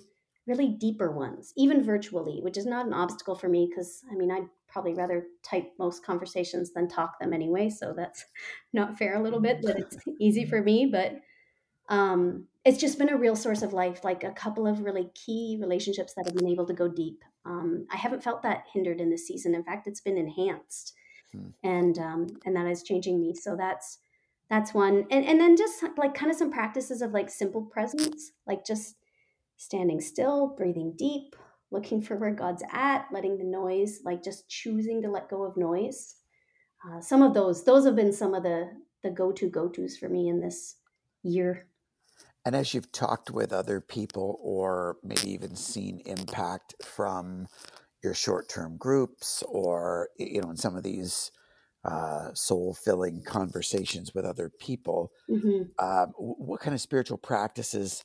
really 0.46 0.68
deeper 0.68 1.12
ones, 1.12 1.53
even 1.57 1.85
virtually, 1.85 2.40
which 2.42 2.57
is 2.57 2.66
not 2.66 2.87
an 2.87 2.92
obstacle 2.92 3.37
for 3.37 3.49
me 3.49 3.68
because 3.68 4.03
I 4.11 4.16
mean 4.16 4.31
I'd 4.31 4.49
probably 4.68 4.94
rather 4.94 5.27
type 5.44 5.72
most 5.79 6.05
conversations 6.05 6.72
than 6.72 6.88
talk 6.88 7.20
them 7.20 7.33
anyway. 7.33 7.70
So 7.70 7.94
that's 7.96 8.25
not 8.72 8.99
fair 8.99 9.16
a 9.16 9.22
little 9.22 9.40
bit 9.40 9.61
but 9.62 9.79
it's 9.79 9.96
easy 10.20 10.44
for 10.44 10.61
me, 10.61 10.87
but 10.87 11.20
um, 11.88 12.46
it's 12.64 12.79
just 12.79 12.99
been 12.99 13.11
a 13.11 13.16
real 13.16 13.37
source 13.37 13.62
of 13.62 13.72
life 13.72 14.03
like 14.03 14.25
a 14.25 14.33
couple 14.33 14.66
of 14.66 14.81
really 14.81 15.09
key 15.14 15.57
relationships 15.61 16.14
that 16.14 16.27
have 16.27 16.35
been 16.35 16.49
able 16.49 16.66
to 16.66 16.75
go 16.75 16.88
deep 16.88 17.22
um, 17.47 17.87
i 17.93 17.97
haven't 17.97 18.23
felt 18.23 18.43
that 18.43 18.65
hindered 18.73 19.01
in 19.01 19.11
this 19.11 19.27
season. 19.27 19.55
In 19.55 19.65
fact 19.65 19.87
it's 19.87 20.01
been 20.01 20.19
enhanced. 20.19 20.95
Hmm. 21.33 21.49
and 21.65 21.99
um, 21.99 22.27
and 22.45 22.55
that 22.57 22.67
is 22.67 22.83
changing 22.83 23.21
me. 23.21 23.35
So 23.35 23.57
that's 23.57 23.99
that's 24.51 24.75
one. 24.75 25.07
And 25.11 25.25
and 25.25 25.41
then 25.41 25.57
just 25.57 25.83
like 25.97 26.15
kind 26.15 26.31
of 26.31 26.37
some 26.39 26.53
practices 26.53 27.03
of 27.03 27.13
like 27.13 27.31
simple 27.31 27.63
presence 27.63 28.33
like 28.47 28.65
just 28.65 28.97
standing 29.57 30.01
still 30.01 30.55
breathing 30.57 30.93
deep 30.99 31.35
looking 31.73 32.03
for 32.03 32.17
where 32.17 32.31
god's 32.35 32.63
at 32.71 33.07
letting 33.11 33.39
the 33.39 33.45
noise 33.45 34.01
like 34.05 34.23
just 34.23 34.49
choosing 34.49 35.03
to 35.03 35.11
let 35.11 35.29
go 35.29 35.45
of 35.45 35.57
noise. 35.57 36.17
Uh, 36.87 37.01
some 37.01 37.23
of 37.23 37.35
those 37.35 37.65
those 37.65 37.85
have 37.85 37.97
been 37.97 38.13
some 38.13 38.35
of 38.35 38.43
the 38.43 38.71
the 39.03 39.11
go-to 39.11 39.49
go-to's 39.49 39.97
for 39.97 40.09
me 40.09 40.29
in 40.29 40.41
this 40.41 40.77
year 41.23 41.67
And 42.47 42.55
as 42.55 42.73
you've 42.73 42.93
talked 42.93 43.33
with 43.33 43.53
other 43.53 43.81
people 43.81 44.39
or 44.41 44.99
maybe 45.03 45.33
even 45.33 45.57
seen 45.57 46.01
impact 46.07 46.77
from 46.85 47.49
your 48.05 48.15
short 48.15 48.49
term 48.49 48.77
groups 48.77 49.43
or, 49.49 50.11
you 50.17 50.41
know, 50.41 50.51
in 50.51 50.57
some 50.57 50.77
of 50.77 50.85
these 50.85 51.33
uh, 51.85 52.33
soul 52.35 52.73
filling 52.73 53.25
conversations 53.25 54.15
with 54.15 54.25
other 54.25 54.49
people, 54.49 55.11
hmm 55.29 55.63
um, 55.79 56.13
what 56.17 56.61
kind 56.61 56.73
of 56.73 56.81
spiritual 56.81 57.19
practices 57.19 58.03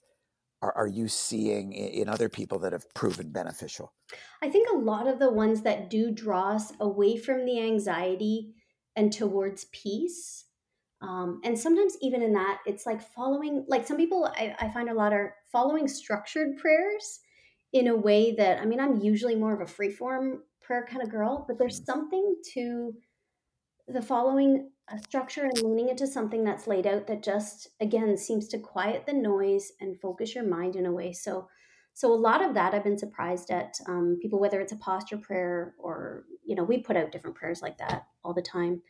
are, 0.61 0.73
are 0.75 0.87
you 0.87 1.07
seeing 1.07 1.71
in, 1.71 2.01
in 2.01 2.09
other 2.09 2.27
people 2.27 2.59
that 2.59 2.73
have 2.73 2.91
proven 2.93 3.31
beneficial? 3.31 3.93
I 4.41 4.49
think 4.49 4.69
a 4.69 4.77
lot 4.77 5.07
of 5.07 5.19
the 5.19 5.31
ones 5.31 5.61
that 5.61 5.89
do 5.89 6.11
draw 6.11 6.53
us 6.53 6.73
away 6.81 7.15
from 7.15 7.45
the 7.45 7.61
anxiety 7.61 8.55
and 8.95 9.13
towards 9.13 9.65
peace. 9.65 10.45
Um, 11.01 11.41
and 11.43 11.57
sometimes 11.57 11.97
even 12.01 12.21
in 12.21 12.33
that, 12.33 12.59
it's 12.65 12.85
like 12.85 13.01
following, 13.01 13.65
like 13.67 13.87
some 13.87 13.97
people 13.97 14.31
I, 14.35 14.55
I 14.59 14.69
find 14.69 14.89
a 14.89 14.93
lot 14.93 15.13
are 15.13 15.35
following 15.51 15.87
structured 15.87 16.57
prayers 16.57 17.19
in 17.73 17.87
a 17.87 17.95
way 17.95 18.35
that, 18.35 18.59
I 18.59 18.65
mean, 18.65 18.79
I'm 18.79 19.01
usually 19.01 19.35
more 19.35 19.53
of 19.53 19.61
a 19.61 19.71
free 19.71 19.91
form 19.91 20.43
prayer 20.61 20.85
kind 20.89 21.01
of 21.01 21.09
girl, 21.09 21.45
but 21.47 21.57
there's 21.57 21.83
something 21.85 22.35
to 22.53 22.93
the 23.87 24.01
following 24.01 24.69
a 24.89 24.99
structure 24.99 25.43
and 25.43 25.61
leaning 25.61 25.89
into 25.89 26.05
something 26.05 26.43
that's 26.43 26.67
laid 26.67 26.85
out 26.85 27.07
that 27.07 27.23
just 27.23 27.69
again 27.79 28.15
seems 28.17 28.47
to 28.49 28.59
quiet 28.59 29.05
the 29.05 29.13
noise 29.13 29.71
and 29.79 29.99
focus 29.99 30.35
your 30.35 30.45
mind 30.45 30.75
in 30.75 30.85
a 30.85 30.91
way. 30.91 31.13
So 31.13 31.47
so 31.93 32.11
a 32.11 32.15
lot 32.15 32.43
of 32.43 32.53
that 32.53 32.73
i've 32.73 32.83
been 32.83 32.97
surprised 32.97 33.51
at 33.51 33.77
um, 33.87 34.17
people 34.21 34.39
whether 34.39 34.59
it's 34.61 34.71
a 34.71 34.77
posture 34.77 35.17
prayer 35.17 35.75
or 35.77 36.25
you 36.45 36.55
know 36.55 36.63
we 36.63 36.77
put 36.77 36.97
out 36.97 37.11
different 37.11 37.35
prayers 37.35 37.61
like 37.61 37.77
that 37.77 38.07
all 38.23 38.33
the 38.33 38.41
time 38.41 38.81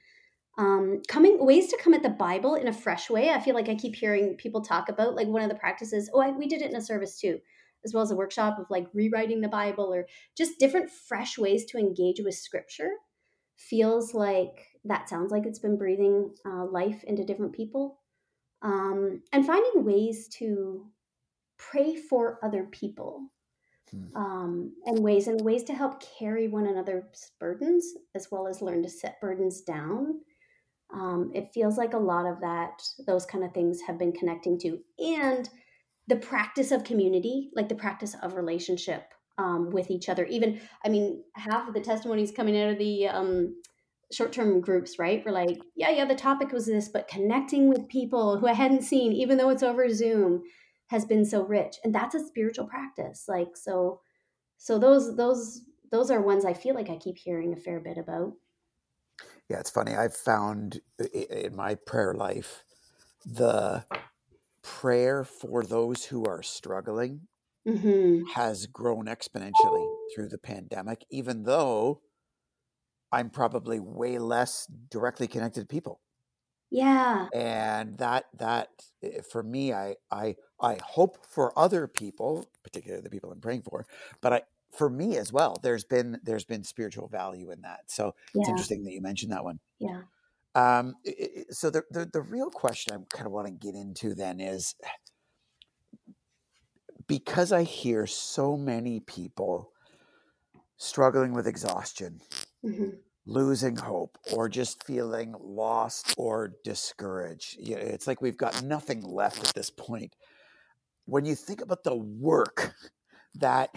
um, 0.58 1.02
coming 1.08 1.44
ways 1.46 1.68
to 1.68 1.78
come 1.78 1.94
at 1.94 2.04
the 2.04 2.10
bible 2.10 2.56
in 2.56 2.68
a 2.68 2.74
fresh 2.74 3.10
way. 3.10 3.30
I 3.30 3.40
feel 3.40 3.56
like 3.56 3.70
i 3.70 3.76
keep 3.76 3.96
hearing 3.96 4.36
people 4.36 4.62
talk 4.62 4.90
about 4.90 5.16
like 5.16 5.28
one 5.28 5.42
of 5.42 5.50
the 5.50 5.56
practices 5.56 6.10
oh 6.14 6.22
I, 6.22 6.32
we 6.32 6.48
did 6.48 6.62
it 6.62 6.70
in 6.72 6.76
a 6.76 6.82
service 6.82 7.20
too 7.20 7.40
as 7.84 7.94
well 7.94 8.04
as 8.04 8.12
a 8.12 8.16
workshop 8.16 8.60
of 8.60 8.70
like 8.70 8.88
rewriting 8.94 9.42
the 9.42 9.48
bible 9.48 9.94
or 9.94 10.06
just 10.38 10.60
different 10.60 10.90
fresh 10.90 11.38
ways 11.38 11.66
to 11.66 11.78
engage 11.78 12.20
with 12.24 12.36
scripture. 12.36 12.92
Feels 13.56 14.14
like 14.14 14.68
that 14.86 15.10
sounds 15.10 15.32
like 15.32 15.46
it's 15.46 15.60
been 15.60 15.78
breathing 15.78 16.34
uh, 16.46 16.66
life 16.66 17.04
into 17.04 17.24
different 17.24 17.54
people. 17.54 18.00
Um, 18.62 19.24
and 19.32 19.46
finding 19.46 19.84
ways 19.84 20.28
to 20.40 20.88
pray 21.58 21.96
for 21.96 22.40
other 22.44 22.66
people 22.66 23.32
Hmm. 23.92 24.16
um, 24.16 24.74
and 24.86 25.00
ways 25.00 25.28
and 25.28 25.42
ways 25.42 25.64
to 25.66 25.74
help 25.74 26.02
carry 26.18 26.48
one 26.48 26.66
another's 26.66 27.32
burdens 27.42 27.94
as 28.16 28.30
well 28.32 28.48
as 28.48 28.62
learn 28.62 28.84
to 28.84 28.90
set 28.90 29.20
burdens 29.20 29.62
down 29.62 30.22
um, 30.94 31.32
it 31.34 31.52
feels 31.54 31.78
like 31.78 31.94
a 31.94 31.98
lot 31.98 32.26
of 32.26 32.40
that 32.42 32.82
those 33.08 33.26
kind 33.26 33.44
of 33.44 33.54
things 33.54 33.80
have 33.88 33.98
been 33.98 34.12
connecting 34.12 34.60
to 34.60 34.80
and 35.00 35.50
the 36.08 36.16
practice 36.16 36.72
of 36.72 36.84
community 36.84 37.50
like 37.56 37.70
the 37.70 37.76
practice 37.76 38.16
of 38.22 38.36
relationship 38.36 39.14
um, 39.38 39.70
with 39.72 39.90
each 39.90 40.10
other. 40.10 40.26
Even 40.26 40.60
i 40.84 40.90
mean 40.90 41.24
half 41.36 41.68
of 41.68 41.74
the 41.74 41.82
testimonies 41.82 42.32
coming 42.32 42.60
out 42.60 42.70
of 42.72 42.78
the 42.78 43.08
um, 43.08 43.56
short-term 44.12 44.60
groups 44.60 45.00
right 45.00 45.24
were 45.26 45.32
like 45.32 45.58
yeah 45.76 45.90
yeah 45.90 46.04
the 46.04 46.14
topic 46.14 46.52
was 46.52 46.66
this 46.66 46.90
but 46.90 47.08
connecting 47.08 47.70
with 47.70 47.88
people 47.88 48.38
who 48.38 48.46
i 48.46 48.52
hadn't 48.52 48.84
seen 48.84 49.14
even 49.14 49.38
though 49.38 49.50
it's 49.50 49.64
over 49.64 49.88
zoom 49.90 50.44
has 50.92 51.06
been 51.06 51.24
so 51.24 51.44
rich. 51.44 51.78
And 51.86 51.96
that's 51.96 52.16
a 52.16 52.28
spiritual 52.28 52.68
practice 52.68 53.26
like 53.28 53.56
so 53.56 54.02
so 54.58 54.78
those 54.78 55.16
those 55.16 55.62
those 55.92 56.12
are 56.12 56.22
ones 56.22 56.46
i 56.46 56.54
feel 56.54 56.76
like 56.76 56.90
i 56.90 56.98
keep 56.98 57.18
hearing 57.18 57.54
a 57.54 57.58
fair 57.58 57.80
bit 57.80 57.98
about 57.98 58.34
Yeah, 59.52 59.60
it's 59.60 59.70
funny. 59.70 59.94
I've 59.96 60.16
found 60.16 60.80
in 61.14 61.54
my 61.58 61.76
prayer 61.76 62.14
life 62.14 62.64
the 63.26 63.86
prayer 64.64 65.24
for 65.26 65.64
those 65.64 66.06
who 66.06 66.26
are 66.26 66.44
struggling 66.44 67.28
hmm 67.66 68.36
has 68.36 68.66
grown 68.68 69.06
exponentially 69.06 69.98
through 70.14 70.30
the 70.30 70.38
pandemic, 70.40 71.06
even 71.12 71.44
though 71.44 72.02
I'm 73.12 73.30
probably 73.30 73.80
way 73.80 74.18
less 74.20 74.66
directly 74.68 75.28
connected 75.30 75.62
to 75.62 75.66
people. 75.68 76.02
Yeah. 76.72 77.30
And 77.34 77.98
that 78.00 78.26
that 78.34 78.70
for 79.32 79.42
me, 79.42 79.72
I 79.74 79.96
I 80.12 80.36
I 80.60 80.76
hope 80.84 81.26
for 81.26 81.58
other 81.58 81.88
people, 81.88 82.46
particularly 82.64 83.02
the 83.04 83.10
people 83.10 83.32
I'm 83.32 83.40
praying 83.40 83.62
for, 83.64 83.88
but 84.22 84.34
I 84.34 84.42
for 84.72 84.90
me 84.90 85.18
as 85.18 85.34
well, 85.34 85.60
there's 85.62 85.84
been 85.84 86.20
there's 86.24 86.46
been 86.46 86.64
spiritual 86.64 87.08
value 87.08 87.52
in 87.52 87.62
that. 87.62 87.82
So 87.88 88.16
it's 88.34 88.50
interesting 88.50 88.84
that 88.84 88.92
you 88.94 89.02
mentioned 89.02 89.32
that 89.32 89.44
one. 89.44 89.60
Yeah. 89.80 90.02
Um, 90.54 90.96
so 91.50 91.70
the, 91.70 91.84
the 91.92 92.06
the 92.12 92.22
real 92.22 92.50
question 92.50 92.94
I 92.94 93.16
kind 93.16 93.26
of 93.28 93.32
want 93.32 93.48
to 93.48 93.54
get 93.54 93.76
into 93.76 94.14
then 94.14 94.40
is 94.40 94.76
because 97.08 97.52
I 97.52 97.64
hear 97.64 98.06
so 98.08 98.58
many 98.58 99.00
people 99.02 99.72
struggling 100.78 101.34
with 101.34 101.48
exhaustion, 101.48 102.22
hmm 102.64 102.90
losing 103.26 103.76
hope, 103.76 104.18
or 104.34 104.50
just 104.50 104.84
feeling 104.84 105.36
lost 105.40 106.16
or 106.18 106.54
discouraged. 106.64 107.56
You 107.60 107.76
know, 107.76 107.82
it's 107.82 108.08
like 108.08 108.22
we've 108.22 108.38
got 108.38 108.64
nothing 108.64 109.02
left 109.04 109.48
at 109.48 109.54
this 109.54 109.70
point. 109.70 110.16
When 111.06 111.26
you 111.26 111.36
think 111.36 111.62
about 111.62 111.84
the 111.84 111.96
work 111.96 112.74
that 113.36 113.70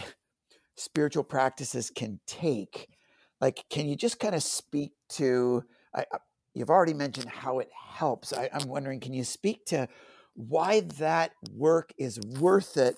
spiritual 0.76 1.24
practices 1.24 1.90
can 1.94 2.20
take, 2.26 2.88
like, 3.40 3.64
can 3.70 3.86
you 3.88 3.96
just 3.96 4.18
kind 4.20 4.34
of 4.34 4.42
speak 4.42 4.92
to? 5.10 5.64
I, 5.94 6.04
you've 6.54 6.70
already 6.70 6.94
mentioned 6.94 7.28
how 7.28 7.58
it 7.58 7.68
helps. 7.72 8.32
I, 8.32 8.48
I'm 8.52 8.68
wondering, 8.68 9.00
can 9.00 9.12
you 9.12 9.24
speak 9.24 9.66
to 9.66 9.88
why 10.34 10.80
that 10.98 11.32
work 11.52 11.92
is 11.98 12.18
worth 12.20 12.76
it 12.76 12.96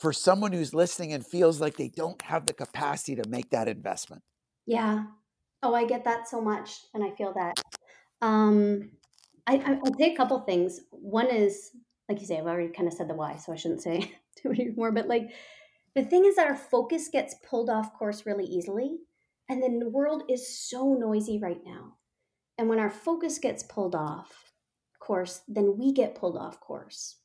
for 0.00 0.12
someone 0.12 0.52
who's 0.52 0.74
listening 0.74 1.12
and 1.12 1.26
feels 1.26 1.60
like 1.60 1.76
they 1.76 1.88
don't 1.88 2.20
have 2.22 2.46
the 2.46 2.52
capacity 2.52 3.16
to 3.16 3.28
make 3.28 3.50
that 3.50 3.68
investment? 3.68 4.22
Yeah. 4.66 5.04
Oh, 5.62 5.74
I 5.74 5.86
get 5.86 6.04
that 6.04 6.28
so 6.28 6.40
much, 6.40 6.72
and 6.92 7.02
I 7.02 7.10
feel 7.12 7.32
that. 7.34 7.54
Um, 8.20 8.90
I 9.46 9.78
I'll 9.84 9.98
say 9.98 10.12
a 10.12 10.16
couple 10.16 10.38
things. 10.40 10.80
One 10.90 11.30
is, 11.30 11.70
like 12.08 12.20
you 12.20 12.26
say, 12.26 12.38
I've 12.38 12.46
already 12.46 12.72
kind 12.72 12.88
of 12.88 12.94
said 12.94 13.08
the 13.08 13.14
why, 13.14 13.36
so 13.36 13.52
I 13.52 13.56
shouldn't 13.56 13.82
say 13.82 14.12
too 14.36 14.50
many 14.50 14.70
more. 14.76 14.92
But 14.92 15.08
like, 15.08 15.32
the 15.94 16.04
thing 16.04 16.24
is 16.24 16.36
that 16.36 16.48
our 16.48 16.56
focus 16.56 17.08
gets 17.08 17.34
pulled 17.48 17.70
off 17.70 17.94
course 17.94 18.26
really 18.26 18.44
easily, 18.44 18.98
and 19.48 19.62
then 19.62 19.78
the 19.78 19.88
world 19.88 20.24
is 20.28 20.58
so 20.58 20.94
noisy 20.94 21.38
right 21.38 21.60
now. 21.64 21.96
And 22.58 22.68
when 22.68 22.78
our 22.78 22.90
focus 22.90 23.38
gets 23.38 23.62
pulled 23.62 23.94
off 23.94 24.52
course, 25.00 25.42
then 25.48 25.76
we 25.78 25.92
get 25.92 26.14
pulled 26.14 26.36
off 26.36 26.60
course. 26.60 27.16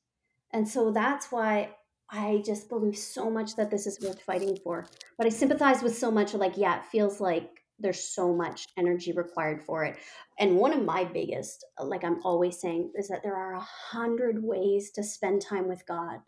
And 0.51 0.67
so 0.67 0.91
that's 0.91 1.31
why 1.31 1.75
I 2.11 2.41
just 2.45 2.69
believe 2.69 2.97
so 2.97 3.29
much 3.29 3.55
that 3.55 3.69
this 3.69 3.85
is 3.85 3.99
worth 4.01 4.21
fighting 4.21 4.57
for. 4.63 4.87
But 5.17 5.27
I 5.27 5.29
sympathize 5.29 5.83
with 5.83 5.97
so 5.97 6.09
much, 6.09 6.33
like, 6.33 6.57
yeah, 6.57 6.79
it 6.79 6.85
feels 6.85 7.21
like 7.21 7.63
there's 7.77 8.03
so 8.03 8.33
much 8.33 8.65
energy 8.77 9.11
required 9.13 9.63
for 9.63 9.85
it. 9.85 9.97
And 10.39 10.57
one 10.57 10.73
of 10.73 10.83
my 10.83 11.05
biggest, 11.05 11.63
like 11.81 12.03
I'm 12.03 12.19
always 12.23 12.59
saying, 12.59 12.91
is 12.95 13.07
that 13.07 13.23
there 13.23 13.35
are 13.35 13.53
a 13.53 13.59
hundred 13.91 14.43
ways 14.43 14.91
to 14.91 15.03
spend 15.03 15.41
time 15.41 15.67
with 15.67 15.85
God. 15.85 16.19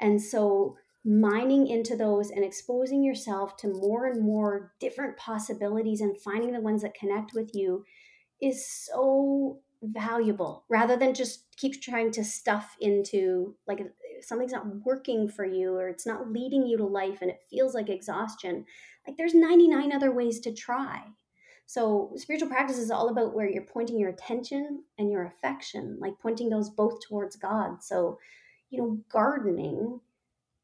And 0.00 0.20
so 0.22 0.76
mining 1.06 1.68
into 1.68 1.96
those 1.96 2.30
and 2.30 2.44
exposing 2.44 3.04
yourself 3.04 3.56
to 3.56 3.68
more 3.68 4.06
and 4.06 4.20
more 4.20 4.72
different 4.80 5.16
possibilities 5.16 6.00
and 6.00 6.20
finding 6.20 6.52
the 6.52 6.60
ones 6.60 6.82
that 6.82 6.94
connect 6.94 7.32
with 7.32 7.54
you 7.54 7.84
is 8.42 8.66
so 8.66 9.60
valuable 9.82 10.64
rather 10.68 10.96
than 10.96 11.14
just 11.14 11.44
keep 11.56 11.80
trying 11.80 12.10
to 12.10 12.24
stuff 12.24 12.76
into 12.80 13.54
like 13.68 13.80
something's 14.20 14.52
not 14.52 14.84
working 14.84 15.28
for 15.28 15.44
you 15.44 15.74
or 15.74 15.88
it's 15.88 16.06
not 16.06 16.32
leading 16.32 16.66
you 16.66 16.76
to 16.76 16.84
life 16.84 17.18
and 17.22 17.30
it 17.30 17.44
feels 17.48 17.72
like 17.72 17.88
exhaustion. 17.88 18.64
Like 19.06 19.16
there's 19.16 19.34
99 19.34 19.92
other 19.92 20.10
ways 20.10 20.40
to 20.40 20.52
try. 20.52 21.04
So 21.66 22.12
spiritual 22.16 22.48
practice 22.48 22.78
is 22.78 22.90
all 22.90 23.10
about 23.10 23.34
where 23.34 23.48
you're 23.48 23.62
pointing 23.62 23.98
your 23.98 24.10
attention 24.10 24.82
and 24.98 25.10
your 25.10 25.26
affection 25.26 25.98
like 26.00 26.18
pointing 26.20 26.48
those 26.48 26.68
both 26.70 27.00
towards 27.00 27.36
god. 27.36 27.82
So 27.82 28.18
you 28.70 28.82
know 28.82 28.98
gardening 29.08 30.00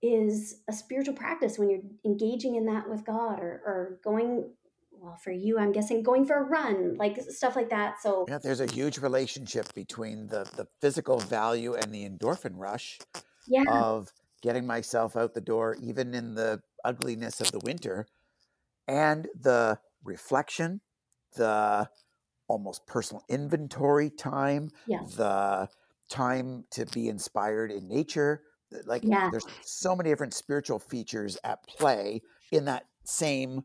is 0.02 0.62
a 0.68 0.72
spiritual 0.72 1.14
practice 1.14 1.58
when 1.58 1.70
you're 1.70 1.80
engaging 2.04 2.56
in 2.56 2.66
that 2.66 2.88
with 2.88 3.04
god 3.04 3.38
or, 3.40 3.62
or 3.64 3.98
going 4.02 4.50
well 4.90 5.16
for 5.22 5.30
you 5.30 5.58
i'm 5.58 5.72
guessing 5.72 6.02
going 6.02 6.24
for 6.26 6.38
a 6.38 6.42
run 6.42 6.96
like 6.98 7.20
stuff 7.28 7.56
like 7.56 7.70
that 7.70 8.00
so 8.02 8.26
Yeah, 8.28 8.38
there's 8.38 8.60
a 8.60 8.66
huge 8.66 8.98
relationship 8.98 9.72
between 9.74 10.26
the, 10.26 10.44
the 10.56 10.66
physical 10.80 11.18
value 11.18 11.74
and 11.74 11.92
the 11.92 12.08
endorphin 12.08 12.52
rush 12.56 12.98
yeah 13.46 13.64
of 13.68 14.12
getting 14.42 14.66
myself 14.66 15.16
out 15.16 15.34
the 15.34 15.40
door, 15.40 15.76
even 15.80 16.14
in 16.14 16.34
the 16.34 16.60
ugliness 16.84 17.40
of 17.40 17.50
the 17.52 17.60
winter, 17.60 18.06
and 18.88 19.28
the 19.40 19.78
reflection, 20.04 20.80
the 21.36 21.88
almost 22.48 22.86
personal 22.86 23.22
inventory 23.28 24.10
time, 24.10 24.70
yeah 24.86 24.98
the 25.16 25.68
time 26.10 26.64
to 26.70 26.84
be 26.86 27.08
inspired 27.08 27.70
in 27.70 27.88
nature. 27.88 28.42
Like 28.85 29.02
yeah 29.04 29.30
there's 29.30 29.46
so 29.62 29.94
many 29.96 30.11
different 30.11 30.35
spiritual 30.35 30.78
features 30.78 31.38
at 31.44 31.66
play 31.66 32.22
in 32.52 32.66
that 32.66 32.85
same, 33.04 33.64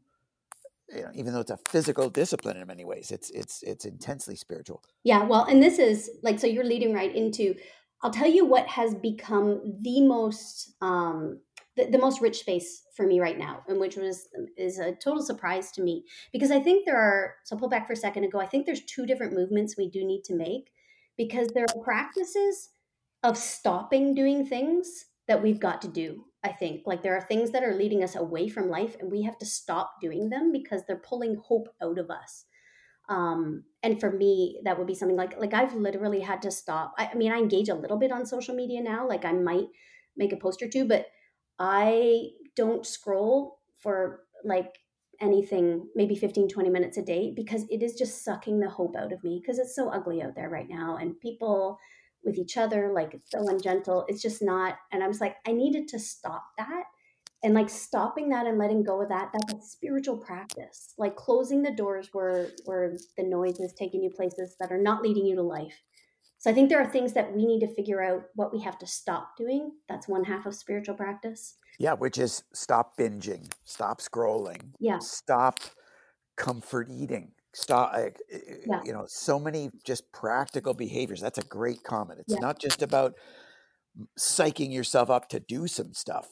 you 0.89 1.01
know, 1.01 1.11
even 1.13 1.33
though 1.33 1.41
it's 1.41 1.51
a 1.51 1.59
physical 1.69 2.09
discipline 2.09 2.57
in 2.57 2.65
many 2.67 2.85
ways, 2.85 3.11
it's 3.11 3.29
it's 3.31 3.61
it's 3.63 3.85
intensely 3.85 4.35
spiritual. 4.35 4.83
Yeah, 5.03 5.23
well, 5.23 5.43
and 5.43 5.61
this 5.61 5.79
is 5.79 6.09
like, 6.23 6.39
so 6.39 6.47
you're 6.47 6.63
leading 6.63 6.93
right 6.93 7.13
into, 7.13 7.55
I'll 8.01 8.11
tell 8.11 8.29
you 8.29 8.45
what 8.45 8.67
has 8.67 8.95
become 8.95 9.61
the 9.81 10.01
most, 10.01 10.71
um, 10.81 11.39
the, 11.75 11.89
the 11.91 11.97
most 11.97 12.21
rich 12.21 12.39
space 12.39 12.83
for 12.95 13.05
me 13.05 13.19
right 13.19 13.37
now, 13.37 13.63
and 13.67 13.79
which 13.79 13.97
was 13.97 14.27
is 14.57 14.79
a 14.79 14.93
total 14.95 15.21
surprise 15.21 15.71
to 15.73 15.81
me 15.81 16.05
because 16.31 16.51
I 16.51 16.59
think 16.59 16.85
there 16.85 16.97
are. 16.97 17.35
So 17.43 17.57
pull 17.57 17.69
back 17.69 17.85
for 17.85 17.93
a 17.93 17.97
second 17.97 18.23
and 18.23 18.31
go. 18.31 18.39
I 18.39 18.47
think 18.47 18.65
there's 18.65 18.85
two 18.85 19.05
different 19.05 19.33
movements 19.33 19.77
we 19.77 19.89
do 19.89 20.05
need 20.05 20.23
to 20.25 20.35
make 20.35 20.71
because 21.17 21.49
there 21.49 21.65
are 21.65 21.83
practices 21.83 22.69
of 23.27 23.37
stopping 23.37 24.15
doing 24.15 24.45
things 24.45 25.05
that 25.27 25.43
we've 25.43 25.59
got 25.59 25.81
to 25.83 25.87
do. 25.87 26.25
I 26.43 26.51
think 26.53 26.83
like 26.85 27.03
there 27.03 27.15
are 27.17 27.21
things 27.21 27.51
that 27.51 27.63
are 27.63 27.75
leading 27.75 28.03
us 28.03 28.15
away 28.15 28.47
from 28.49 28.69
life, 28.69 28.95
and 28.99 29.11
we 29.11 29.23
have 29.23 29.37
to 29.39 29.45
stop 29.45 29.95
doing 30.01 30.29
them 30.29 30.51
because 30.51 30.83
they're 30.85 30.97
pulling 30.97 31.35
hope 31.35 31.69
out 31.81 31.99
of 31.99 32.09
us 32.09 32.45
um 33.09 33.63
and 33.83 33.99
for 33.99 34.11
me 34.11 34.59
that 34.65 34.77
would 34.77 34.87
be 34.87 34.95
something 34.95 35.15
like 35.15 35.37
like 35.39 35.53
i've 35.53 35.73
literally 35.73 36.19
had 36.19 36.41
to 36.41 36.51
stop 36.51 36.93
I, 36.97 37.07
I 37.07 37.15
mean 37.15 37.31
i 37.31 37.37
engage 37.37 37.69
a 37.69 37.75
little 37.75 37.97
bit 37.97 38.11
on 38.11 38.25
social 38.25 38.53
media 38.53 38.81
now 38.81 39.07
like 39.07 39.23
i 39.23 39.31
might 39.31 39.67
make 40.17 40.33
a 40.33 40.37
post 40.37 40.61
or 40.61 40.67
two 40.67 40.85
but 40.85 41.07
i 41.59 42.29
don't 42.55 42.85
scroll 42.85 43.59
for 43.77 44.23
like 44.43 44.79
anything 45.21 45.87
maybe 45.95 46.15
15 46.15 46.49
20 46.49 46.69
minutes 46.69 46.97
a 46.97 47.01
day 47.01 47.33
because 47.35 47.63
it 47.69 47.81
is 47.81 47.95
just 47.95 48.23
sucking 48.23 48.59
the 48.59 48.69
hope 48.69 48.95
out 48.95 49.13
of 49.13 49.23
me 49.23 49.39
because 49.41 49.57
it's 49.57 49.75
so 49.75 49.89
ugly 49.89 50.21
out 50.21 50.35
there 50.35 50.49
right 50.49 50.69
now 50.69 50.97
and 50.97 51.19
people 51.19 51.79
with 52.23 52.37
each 52.37 52.57
other 52.57 52.91
like 52.93 53.13
it's 53.13 53.31
so 53.31 53.47
ungentle 53.47 54.05
it's 54.07 54.21
just 54.21 54.41
not 54.41 54.77
and 54.91 55.03
I 55.03 55.07
was 55.07 55.21
like 55.21 55.35
i 55.47 55.51
needed 55.51 55.87
to 55.89 55.99
stop 55.99 56.43
that 56.57 56.83
and 57.43 57.53
like 57.53 57.69
stopping 57.69 58.29
that 58.29 58.47
and 58.47 58.57
letting 58.57 58.83
go 58.83 59.01
of 59.01 59.09
that 59.09 59.29
that's 59.33 59.53
a 59.53 59.67
spiritual 59.67 60.17
practice 60.17 60.93
like 60.97 61.15
closing 61.15 61.61
the 61.61 61.71
doors 61.71 62.09
where 62.11 62.49
where 62.65 62.97
the 63.15 63.23
noise 63.23 63.59
is 63.59 63.73
taking 63.73 64.03
you 64.03 64.09
places 64.09 64.55
that 64.59 64.71
are 64.71 64.81
not 64.81 65.01
leading 65.01 65.25
you 65.25 65.35
to 65.35 65.41
life. 65.41 65.83
So 66.39 66.51
i 66.51 66.53
think 66.53 66.69
there 66.69 66.81
are 66.81 66.89
things 66.89 67.13
that 67.13 67.33
we 67.35 67.45
need 67.45 67.59
to 67.61 67.73
figure 67.73 68.03
out 68.03 68.23
what 68.35 68.53
we 68.53 68.61
have 68.61 68.77
to 68.79 68.87
stop 68.87 69.37
doing 69.37 69.71
that's 69.87 70.07
one 70.07 70.23
half 70.23 70.45
of 70.45 70.55
spiritual 70.55 70.95
practice. 70.95 71.55
Yeah, 71.79 71.93
which 71.93 72.17
is 72.17 72.43
stop 72.53 72.97
binging, 72.97 73.51
stop 73.63 74.01
scrolling, 74.01 74.73
yeah. 74.79 74.97
stop 74.97 75.59
comfort 76.35 76.87
eating, 76.89 77.33
stop. 77.57 77.93
yeah 78.65 78.81
You 78.85 78.93
know, 78.93 79.05
so 79.07 79.39
many 79.39 79.69
just 79.83 80.11
practical 80.11 80.73
behaviors. 80.73 81.21
That's 81.21 81.39
a 81.39 81.43
great 81.43 81.83
comment. 81.83 82.19
It's 82.19 82.33
yeah 82.33 82.39
not 82.39 82.59
just 82.59 82.81
about 82.81 83.13
psyching 84.19 84.71
yourself 84.73 85.09
up 85.09 85.27
to 85.29 85.39
do 85.39 85.67
some 85.67 85.93
stuff. 85.93 86.27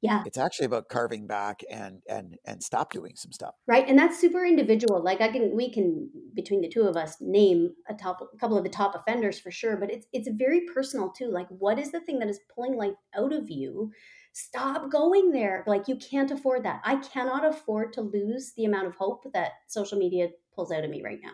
yeah 0.00 0.22
It's 0.26 0.38
actually 0.38 0.66
about 0.66 0.88
carving 0.88 1.26
back 1.26 1.60
and 1.70 2.00
and 2.08 2.36
and 2.46 2.62
stop 2.62 2.92
doing 2.92 3.14
some 3.16 3.32
stuff. 3.32 3.54
right 3.66 3.86
and 3.88 3.98
that's 3.98 4.18
super 4.18 4.44
individual 4.44 5.02
like 5.02 5.20
i 5.20 5.28
can 5.28 5.54
we 5.54 5.70
can 5.70 6.08
between 6.34 6.60
the 6.62 6.68
two 6.68 6.82
of 6.82 6.96
us 6.96 7.16
name 7.20 7.60
a 7.88 7.94
top 7.94 8.18
a 8.34 8.38
couple 8.38 8.56
of 8.56 8.64
the 8.64 8.70
top 8.70 8.94
offenders 8.94 9.38
for 9.38 9.50
sure 9.50 9.76
but 9.76 9.90
it's 9.90 10.06
it's 10.12 10.28
very 10.44 10.62
personal 10.74 11.10
too 11.10 11.30
like 11.38 11.48
what 11.64 11.78
is 11.78 11.90
the 11.92 12.00
thing 12.00 12.18
that 12.18 12.28
is 12.28 12.40
pulling 12.54 12.74
life 12.76 12.94
out 13.14 13.32
of 13.32 13.50
you 13.50 13.90
stop 14.32 14.90
going 14.90 15.30
there. 15.30 15.64
Like 15.66 15.88
you 15.88 15.96
can't 15.96 16.30
afford 16.30 16.64
that. 16.64 16.80
I 16.84 16.96
cannot 16.96 17.44
afford 17.44 17.92
to 17.94 18.00
lose 18.00 18.52
the 18.56 18.64
amount 18.64 18.86
of 18.86 18.94
hope 18.94 19.24
that 19.32 19.52
social 19.68 19.98
media 19.98 20.28
pulls 20.54 20.72
out 20.72 20.84
of 20.84 20.90
me 20.90 21.02
right 21.02 21.20
now. 21.22 21.32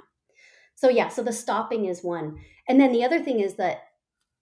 So 0.74 0.88
yeah 0.88 1.08
so 1.08 1.22
the 1.22 1.32
stopping 1.32 1.86
is 1.86 2.02
one. 2.02 2.38
And 2.68 2.80
then 2.80 2.92
the 2.92 3.04
other 3.04 3.22
thing 3.22 3.40
is 3.40 3.54
that 3.54 3.82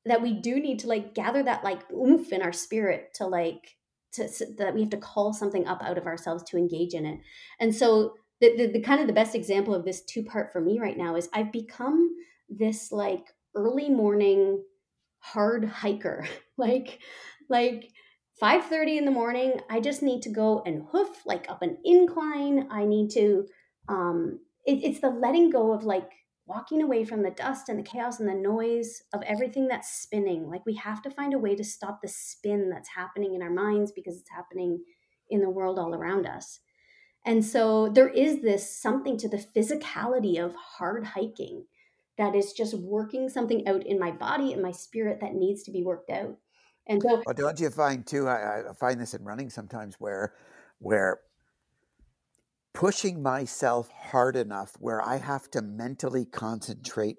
that 0.05 0.23
we 0.23 0.35
do 0.35 0.61
need 0.61 0.79
to 0.81 0.89
like 0.89 1.15
gather 1.15 1.43
that 1.43 1.65
like 1.65 1.91
oomph 1.91 2.33
in 2.33 2.43
our 2.43 2.53
spirit 2.53 3.13
to 3.15 3.27
like 3.27 3.77
to 4.13 4.29
that 4.59 4.75
we 4.75 4.81
have 4.81 4.91
to 4.91 4.97
call 4.97 5.33
something 5.33 5.67
up 5.67 5.83
out 5.83 5.99
of 5.99 6.07
ourselves 6.07 6.43
to 6.45 6.57
engage 6.57 6.95
in 6.95 7.05
it. 7.05 7.21
And 7.61 7.75
so 7.75 8.15
the, 8.41 8.57
the, 8.57 8.67
the 8.73 8.81
kind 8.81 9.01
of 9.01 9.07
the 9.07 9.13
best 9.13 9.35
example 9.35 9.75
of 9.75 9.85
this 9.85 10.05
two 10.05 10.23
part 10.23 10.53
for 10.53 10.61
me 10.61 10.79
right 10.79 10.99
now 10.99 11.17
is 11.17 11.31
i've 11.33 11.51
become 11.51 12.15
this 12.51 12.93
like 12.93 13.25
early 13.55 13.89
morning 13.89 14.63
hard 15.27 15.65
hiker. 15.65 16.27
Like 16.59 17.01
like 17.51 17.91
5:30 18.41 18.99
in 18.99 19.05
the 19.05 19.11
morning 19.11 19.61
i 19.71 19.81
just 19.81 20.03
need 20.03 20.23
to 20.23 20.31
go 20.31 20.63
and 20.67 20.85
hoof 20.93 21.25
like 21.25 21.51
up 21.51 21.63
an 21.63 21.79
incline 21.85 22.69
i 22.71 22.85
need 22.85 23.11
to 23.11 23.47
um, 23.89 24.41
it, 24.67 24.83
it's 24.83 25.01
the 25.01 25.11
letting 25.11 25.51
go 25.51 25.73
of 25.73 25.85
like 25.85 26.11
walking 26.47 26.81
away 26.81 27.05
from 27.05 27.23
the 27.23 27.31
dust 27.31 27.69
and 27.69 27.79
the 27.79 27.83
chaos 27.83 28.21
and 28.21 28.29
the 28.29 28.35
noise 28.35 29.03
of 29.13 29.23
everything 29.23 29.67
that's 29.67 30.01
spinning. 30.01 30.49
Like 30.49 30.65
we 30.65 30.77
have 30.77 31.03
to 31.03 31.11
find 31.11 31.35
a 31.35 31.39
way 31.39 31.57
to 31.57 31.65
stop 31.65 32.01
the 32.01 32.09
spin 32.09 32.71
that's 32.71 32.91
happening 32.91 33.35
in 33.35 33.43
our 33.43 33.51
minds 33.51 33.93
because 33.93 34.17
it's 34.17 34.31
happening 34.31 34.83
in 35.29 35.41
the 35.41 35.51
world 35.51 35.79
all 35.79 35.95
around 35.95 36.27
us. 36.27 36.61
And 37.25 37.45
so 37.45 37.89
there 37.89 38.09
is 38.09 38.43
this 38.43 38.81
something 38.81 39.19
to 39.19 39.29
the 39.29 39.45
physicality 39.57 40.39
of 40.39 40.55
hard 40.55 41.05
hiking 41.05 41.67
that 42.17 42.37
is 42.37 42.53
just 42.53 42.75
working 42.75 43.29
something 43.29 43.67
out 43.67 43.85
in 43.85 43.99
my 43.99 44.13
body 44.13 44.53
and 44.53 44.63
my 44.63 44.71
spirit 44.71 45.19
that 45.21 45.35
needs 45.35 45.65
to 45.65 45.73
be 45.73 45.83
worked 45.83 46.11
out. 46.11 46.37
And 46.89 47.03
so, 47.03 47.23
well, 47.27 47.35
don't 47.35 47.59
you 47.59 47.71
find 47.71 48.07
too? 48.07 48.29
I, 48.29 48.63
I 48.71 48.73
find 48.75 49.01
this 49.01 49.15
in 49.15 49.25
running 49.25 49.51
sometimes 49.51 49.97
where, 49.99 50.35
where 50.79 51.21
pushing 52.77 53.23
myself 53.23 53.89
hard 53.91 54.37
enough 54.37 54.75
where 54.79 55.01
I 55.01 55.17
have 55.17 55.51
to 55.53 55.63
mentally 55.63 56.27
concentrate 56.27 57.17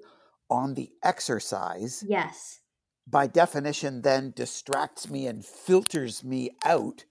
on 0.50 0.76
the 0.76 0.92
exercise. 1.04 2.04
Yes. 2.08 2.62
By 3.08 3.28
definition, 3.28 4.02
then 4.02 4.34
distracts 4.36 5.10
me 5.10 5.28
and 5.28 5.44
filters 5.44 6.24
me 6.24 6.52
out 6.64 7.06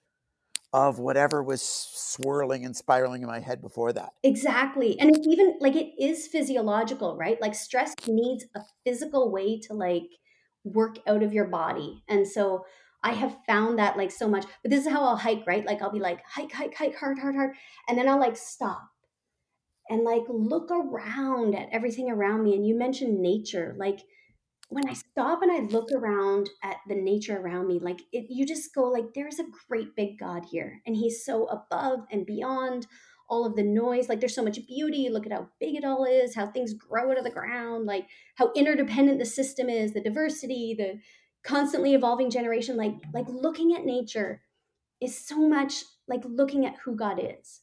of 0.73 0.99
whatever 0.99 1.43
was 1.43 1.63
swirling 1.63 2.65
and 2.65 2.77
spiraling 2.77 3.23
in 3.23 3.29
my 3.29 3.41
head 3.41 3.63
before 3.63 3.93
that. 3.95 4.11
Exactly. 4.23 4.99
And 5.01 5.15
it's 5.15 5.27
even 5.27 5.57
like 5.61 5.75
it 5.75 5.93
is 5.99 6.27
physiological, 6.27 7.17
right? 7.17 7.41
Like 7.41 7.55
stress 7.55 7.95
needs 8.07 8.45
a 8.55 8.61
physical 8.85 9.33
way 9.33 9.59
to 9.61 9.73
like 9.73 10.11
work 10.75 10.99
out 11.07 11.23
of 11.23 11.33
your 11.33 11.47
body. 11.47 12.03
And 12.09 12.27
so 12.27 12.65
I 13.03 13.13
have 13.13 13.37
found 13.47 13.79
that 13.79 13.97
like 13.97 14.11
so 14.11 14.29
much. 14.29 14.45
But 14.63 14.71
this 14.71 14.85
is 14.87 14.93
how 14.93 15.05
I'll 15.05 15.17
hike, 15.17 15.45
right? 15.47 15.65
Like 15.65 15.83
I'll 15.83 15.93
be 15.93 16.01
like 16.01 16.25
hike, 16.27 16.53
hike, 16.53 16.75
hike, 16.75 16.97
hard, 16.97 17.19
hard, 17.19 17.35
hard, 17.35 17.55
and 17.89 17.97
then 17.97 18.09
I'll 18.09 18.21
like 18.21 18.37
stop 18.37 18.89
and 19.89 20.03
like 20.03 20.25
look 20.29 20.71
around 20.71 21.55
at 21.55 21.69
everything 21.71 22.11
around 22.11 22.43
me. 22.43 22.55
And 22.55 22.67
you 22.67 22.77
mentioned 22.77 23.21
nature, 23.21 23.75
like 23.79 24.01
when 24.69 24.89
I 24.89 24.95
stop 24.95 25.43
and 25.43 25.53
I 25.53 25.61
look 25.61 25.93
around 25.93 26.51
at 26.65 26.79
the 26.89 26.97
nature 26.97 27.39
around 27.39 27.69
me, 27.69 27.79
like 27.79 28.01
it, 28.13 28.27
you 28.29 28.45
just 28.45 28.75
go 28.75 28.85
like, 28.85 29.15
there's 29.15 29.39
a 29.39 29.45
great 29.69 29.95
big 29.95 30.19
God 30.19 30.45
here, 30.51 30.81
and 30.87 30.97
He's 30.97 31.25
so 31.25 31.47
above 31.47 32.01
and 32.11 32.27
beyond 32.27 32.87
all 33.29 33.45
of 33.45 33.57
the 33.57 33.63
noise. 33.63 34.09
Like 34.09 34.21
there's 34.21 34.35
so 34.35 34.45
much 34.45 34.67
beauty. 34.67 35.09
Look 35.11 35.27
at 35.27 35.33
how 35.33 35.49
big 35.61 35.75
it 35.75 35.85
all 35.85 36.05
is, 36.05 36.35
how 36.35 36.47
things 36.47 36.75
grow 36.75 37.11
out 37.11 37.19
of 37.19 37.25
the 37.25 37.31
ground, 37.31 37.87
like 37.87 38.07
how 38.37 38.53
interdependent 38.55 39.19
the 39.19 39.27
system 39.27 39.69
is, 39.69 39.93
the 39.93 40.01
diversity, 40.01 40.75
the 40.79 41.01
constantly 41.47 41.95
evolving 41.95 42.29
generation 42.29 42.77
like 42.77 42.95
like 43.15 43.27
looking 43.29 43.73
at 43.73 43.85
nature 43.85 44.43
is 45.01 45.17
so 45.17 45.49
much 45.49 45.85
like 46.09 46.23
looking 46.25 46.67
at 46.67 46.75
who 46.85 46.97
god 46.97 47.21
is 47.23 47.61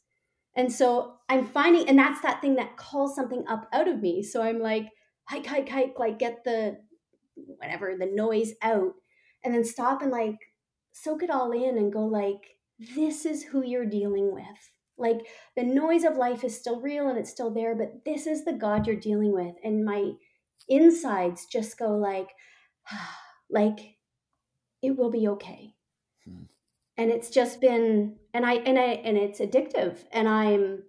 and 0.56 0.72
so 0.72 1.16
i'm 1.28 1.46
finding 1.46 1.88
and 1.90 2.00
that's 2.00 2.22
that 2.22 2.40
thing 2.40 2.56
that 2.56 2.78
calls 2.78 3.14
something 3.14 3.44
up 3.50 3.68
out 3.74 3.90
of 3.90 4.00
me 4.00 4.24
so 4.24 4.42
i'm 4.42 4.60
like 4.60 4.88
hike 5.26 5.46
hike 5.46 5.68
hike 5.68 5.96
like 6.00 6.18
get 6.18 6.46
the 6.46 6.78
whatever 7.36 7.94
the 8.00 8.06
noise 8.06 8.54
out 8.62 8.94
and 9.44 9.54
then 9.54 9.66
stop 9.66 10.02
and 10.02 10.12
like 10.12 10.40
soak 10.94 11.22
it 11.22 11.30
all 11.30 11.52
in 11.52 11.78
and 11.78 11.92
go 11.92 12.06
like 12.06 12.56
this 12.96 13.26
is 13.26 13.44
who 13.44 13.66
you're 13.66 13.86
dealing 13.86 14.34
with 14.34 14.72
like 14.98 15.18
the 15.56 15.64
noise 15.64 16.04
of 16.04 16.18
life 16.18 16.44
is 16.44 16.58
still 16.58 16.80
real 16.80 17.08
and 17.10 17.18
it's 17.18 17.32
still 17.32 17.50
there 17.50 17.76
but 17.76 18.06
this 18.06 18.28
is 18.28 18.46
the 18.46 18.54
god 18.54 18.86
you're 18.86 18.96
dealing 18.96 19.34
with 19.34 19.56
and 19.64 19.84
my 19.84 20.12
insides 20.70 21.46
just 21.46 21.78
go 21.78 21.90
like 21.98 22.30
ah, 22.92 23.20
like 23.50 23.98
it 24.82 24.98
will 24.98 25.12
be 25.12 25.28
okay. 25.28 25.74
Hmm. 26.26 26.44
and 26.98 27.12
it's 27.12 27.30
just 27.30 27.60
been 27.60 28.16
and 28.34 28.46
i 28.46 28.54
and 28.56 28.80
i 28.80 28.84
and 28.84 29.18
it's 29.18 29.40
addictive 29.40 29.98
and 30.12 30.28
i'm 30.28 30.84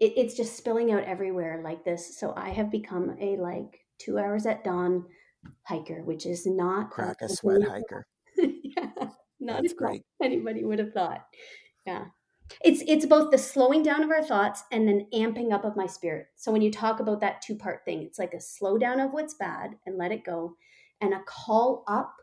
it, 0.00 0.12
it's 0.16 0.34
just 0.34 0.56
spilling 0.56 0.92
out 0.92 1.04
everywhere 1.04 1.60
like 1.62 1.84
this. 1.84 2.18
So 2.18 2.32
i 2.36 2.50
have 2.50 2.70
become 2.70 3.16
a 3.20 3.36
like 3.36 3.80
two 3.98 4.18
hours 4.18 4.46
at 4.46 4.64
dawn 4.64 5.04
hiker 5.64 6.02
which 6.04 6.24
is 6.24 6.46
not 6.46 6.90
crack 6.90 7.18
a 7.22 7.28
sweat 7.28 7.62
hiker. 7.62 8.06
Yeah 8.36 9.08
not 9.40 9.62
That's 9.62 9.72
great. 9.72 10.02
anybody 10.22 10.64
would 10.64 10.78
have 10.78 10.92
thought. 10.92 11.24
Yeah 11.86 12.06
it's 12.62 12.82
it's 12.86 13.06
both 13.06 13.30
the 13.30 13.38
slowing 13.38 13.82
down 13.82 14.02
of 14.02 14.10
our 14.10 14.22
thoughts 14.22 14.64
and 14.72 14.88
an 14.88 15.06
amping 15.14 15.52
up 15.52 15.64
of 15.64 15.76
my 15.76 15.86
spirit. 15.86 16.26
So 16.36 16.52
when 16.52 16.62
you 16.62 16.70
talk 16.70 17.00
about 17.00 17.20
that 17.20 17.42
two 17.42 17.56
part 17.56 17.84
thing 17.84 18.02
it's 18.02 18.18
like 18.18 18.34
a 18.34 18.40
slow 18.40 18.78
down 18.78 19.00
of 19.00 19.12
what's 19.12 19.34
bad 19.34 19.72
and 19.86 19.96
let 19.96 20.12
it 20.12 20.24
go 20.24 20.56
and 21.00 21.14
a 21.14 21.20
call 21.26 21.84
up 21.88 22.14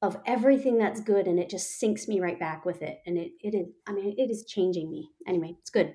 of 0.00 0.16
everything 0.26 0.78
that's 0.78 1.00
good 1.00 1.26
and 1.26 1.40
it 1.40 1.50
just 1.50 1.78
sinks 1.78 2.06
me 2.06 2.20
right 2.20 2.38
back 2.38 2.64
with 2.64 2.82
it. 2.82 3.00
And 3.06 3.18
it 3.18 3.32
it 3.40 3.54
is 3.54 3.68
i 3.86 3.92
mean 3.92 4.14
it 4.16 4.30
is 4.30 4.44
changing 4.44 4.90
me. 4.90 5.10
Anyway 5.26 5.56
it's 5.60 5.70
good. 5.70 5.94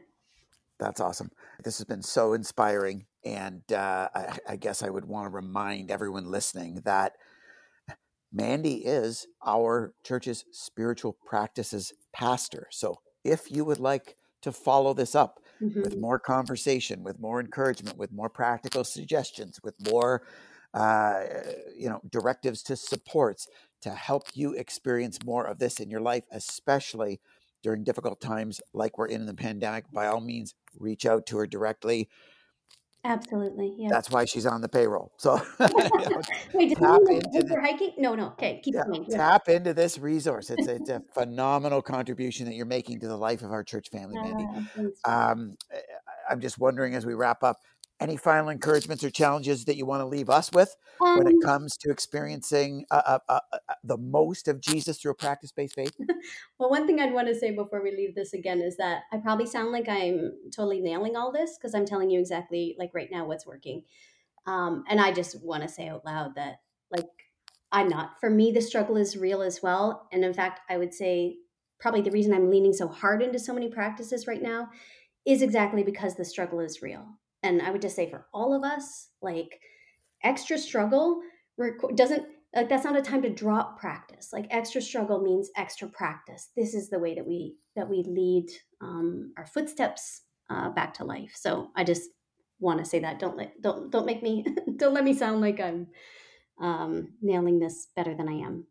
That's 0.79 0.99
awesome. 0.99 1.29
This 1.63 1.77
has 1.77 1.85
been 1.85 2.01
so 2.01 2.33
inspiring 2.33 3.05
and 3.25 3.61
uh, 3.71 4.09
I, 4.13 4.37
I 4.49 4.55
guess 4.57 4.83
i 4.83 4.89
would 4.89 5.05
want 5.05 5.27
to 5.27 5.29
remind 5.29 5.89
everyone 5.89 6.29
listening 6.29 6.81
that 6.83 7.13
mandy 8.33 8.85
is 8.85 9.27
our 9.45 9.93
church's 10.03 10.43
spiritual 10.51 11.15
practices 11.25 11.93
pastor. 12.13 12.67
So 12.71 12.99
if 13.23 13.51
you 13.51 13.65
would 13.65 13.79
like 13.79 14.17
to 14.41 14.51
follow 14.51 14.93
this 14.93 15.15
up 15.15 15.39
mm-hmm. 15.61 15.81
with 15.81 15.97
more 15.97 16.19
conversation 16.19 17.03
with 17.03 17.19
more 17.19 17.39
encouragement 17.39 17.97
with 17.97 18.11
more 18.11 18.29
practical 18.29 18.83
suggestions 18.83 19.59
with 19.63 19.75
more 19.89 20.23
uh, 20.73 21.21
you 21.77 21.87
know, 21.87 22.01
directives 22.09 22.63
to 22.63 22.75
supports 22.75 23.47
to 23.81 23.91
help 23.91 24.23
you 24.33 24.53
experience 24.53 25.19
more 25.23 25.45
of 25.45 25.59
this 25.59 25.79
in 25.79 25.89
your 25.89 26.01
life, 26.01 26.25
especially 26.31 27.19
during 27.61 27.83
difficult 27.83 28.19
times 28.19 28.59
like 28.73 28.97
we're 28.97 29.07
in 29.07 29.25
the 29.25 29.33
pandemic. 29.33 29.85
By 29.91 30.07
all 30.07 30.21
means, 30.21 30.55
reach 30.79 31.05
out 31.05 31.25
to 31.27 31.37
her 31.37 31.47
directly. 31.47 32.09
Absolutely. 33.05 33.73
Yeah. 33.77 33.89
That's 33.89 34.09
why 34.09 34.23
she's 34.23 34.45
on 34.45 34.61
the 34.61 34.69
payroll. 34.69 35.11
So 35.17 35.33
Wait, 36.53 36.77
tap 36.77 37.01
into 37.09 37.43
the, 37.43 37.57
hiking? 37.61 37.93
No, 37.97 38.15
no. 38.15 38.27
Okay, 38.27 38.61
keep 38.63 38.75
yeah, 38.75 38.83
going. 38.85 39.05
Yeah. 39.09 39.17
Tap 39.17 39.49
into 39.49 39.73
this 39.73 39.97
resource. 39.97 40.49
It's 40.49 40.67
it's 40.67 40.89
a 40.89 41.01
phenomenal 41.13 41.81
contribution 41.81 42.45
that 42.45 42.53
you're 42.53 42.65
making 42.65 43.01
to 43.01 43.07
the 43.07 43.17
life 43.17 43.41
of 43.41 43.51
our 43.51 43.63
church 43.63 43.89
family, 43.89 44.15
Mandy. 44.15 44.47
Uh, 45.05 45.09
um, 45.09 45.57
I'm 46.29 46.39
just 46.39 46.57
wondering 46.57 46.95
as 46.95 47.05
we 47.05 47.13
wrap 47.13 47.43
up, 47.43 47.57
any 47.99 48.17
final 48.17 48.49
encouragements 48.49 49.03
or 49.03 49.09
challenges 49.09 49.65
that 49.65 49.77
you 49.77 49.85
want 49.85 50.01
to 50.01 50.05
leave 50.05 50.29
us 50.29 50.51
with 50.51 50.75
um, 51.01 51.17
when 51.17 51.27
it 51.27 51.35
um 51.35 51.41
comes 51.41 51.77
to 51.77 51.89
experiencing 51.89 52.85
uh, 52.91 53.01
uh, 53.05 53.19
uh, 53.29 53.39
uh 53.53 53.73
the 53.83 53.97
most 53.97 54.47
of 54.47 54.59
Jesus 54.59 54.99
through 54.99 55.11
a 55.11 55.15
practice 55.15 55.51
based 55.51 55.75
faith? 55.75 55.95
well, 56.59 56.69
one 56.69 56.85
thing 56.87 56.99
I'd 56.99 57.13
want 57.13 57.27
to 57.27 57.35
say 57.35 57.51
before 57.51 57.81
we 57.81 57.91
leave 57.91 58.15
this 58.15 58.33
again 58.33 58.61
is 58.61 58.77
that 58.77 59.03
I 59.11 59.17
probably 59.17 59.45
sound 59.45 59.71
like 59.71 59.87
I'm 59.87 60.33
totally 60.55 60.81
nailing 60.81 61.15
all 61.15 61.31
this 61.31 61.57
because 61.57 61.73
I'm 61.73 61.85
telling 61.85 62.09
you 62.09 62.19
exactly, 62.19 62.75
like 62.77 62.91
right 62.93 63.09
now, 63.11 63.25
what's 63.25 63.45
working. 63.45 63.83
Um, 64.45 64.83
and 64.89 64.99
I 64.99 65.11
just 65.11 65.41
want 65.43 65.63
to 65.63 65.69
say 65.69 65.87
out 65.87 66.03
loud 66.03 66.35
that, 66.35 66.57
like, 66.91 67.07
I'm 67.71 67.87
not. 67.87 68.19
For 68.19 68.29
me, 68.29 68.51
the 68.51 68.61
struggle 68.61 68.97
is 68.97 69.17
real 69.17 69.41
as 69.41 69.63
well. 69.63 70.07
And 70.11 70.23
in 70.23 70.33
fact, 70.33 70.59
I 70.69 70.77
would 70.77 70.93
say 70.93 71.37
probably 71.79 72.01
the 72.01 72.11
reason 72.11 72.33
I'm 72.33 72.49
leaning 72.49 72.73
so 72.73 72.87
hard 72.87 73.21
into 73.21 73.39
so 73.39 73.53
many 73.53 73.69
practices 73.69 74.27
right 74.27 74.41
now 74.41 74.69
is 75.25 75.41
exactly 75.41 75.83
because 75.83 76.15
the 76.15 76.25
struggle 76.25 76.59
is 76.59 76.81
real 76.81 77.05
and 77.43 77.61
I 77.61 77.71
would 77.71 77.81
just 77.81 77.95
say 77.95 78.09
for 78.09 78.25
all 78.33 78.53
of 78.53 78.63
us, 78.63 79.09
like 79.21 79.59
extra 80.23 80.57
struggle 80.57 81.21
doesn't 81.95 82.25
like 82.55 82.69
that's 82.69 82.85
not 82.85 82.97
a 82.97 83.01
time 83.01 83.21
to 83.23 83.29
drop 83.29 83.79
practice. 83.79 84.29
Like 84.31 84.47
extra 84.49 84.81
struggle 84.81 85.21
means 85.21 85.49
extra 85.57 85.87
practice. 85.87 86.49
This 86.55 86.73
is 86.73 86.89
the 86.89 86.99
way 86.99 87.15
that 87.15 87.27
we 87.27 87.55
that 87.75 87.89
we 87.89 88.03
lead 88.07 88.47
um, 88.81 89.33
our 89.37 89.45
footsteps 89.45 90.21
uh, 90.49 90.69
back 90.69 90.93
to 90.95 91.03
life. 91.03 91.31
So 91.35 91.69
I 91.75 91.83
just 91.83 92.09
want 92.59 92.79
to 92.79 92.85
say 92.85 92.99
that 92.99 93.19
don't 93.19 93.37
let 93.37 93.61
don't 93.61 93.91
don't 93.91 94.05
make 94.05 94.23
me 94.23 94.45
don't 94.77 94.93
let 94.93 95.03
me 95.03 95.13
sound 95.13 95.41
like 95.41 95.59
I'm 95.59 95.87
um, 96.61 97.09
nailing 97.21 97.59
this 97.59 97.87
better 97.95 98.15
than 98.15 98.29
I 98.29 98.45
am. 98.45 98.67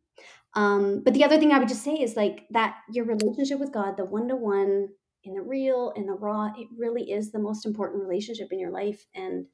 Um, 0.55 1.03
but 1.05 1.15
the 1.15 1.25
other 1.25 1.39
thing 1.39 1.53
I 1.53 1.59
would 1.59 1.69
just 1.69 1.83
say 1.83 1.95
is 1.95 2.15
like 2.15 2.47
that 2.51 2.77
your 2.91 3.07
relationship 3.07 3.59
with 3.59 3.73
God, 3.73 3.97
the 3.97 4.05
one 4.05 4.29
to 4.29 4.37
one 4.37 4.89
in 5.25 5.35
the 5.35 5.43
real 5.43 5.93
in 5.97 6.07
the 6.07 6.13
raw 6.13 6.51
it 6.57 6.69
really 6.77 7.11
is 7.11 7.31
the 7.31 7.39
most 7.39 7.67
important 7.67 8.03
relationship 8.03 8.49
in 8.53 8.59
your 8.59 8.71
life 8.71 9.07
and 9.15 9.47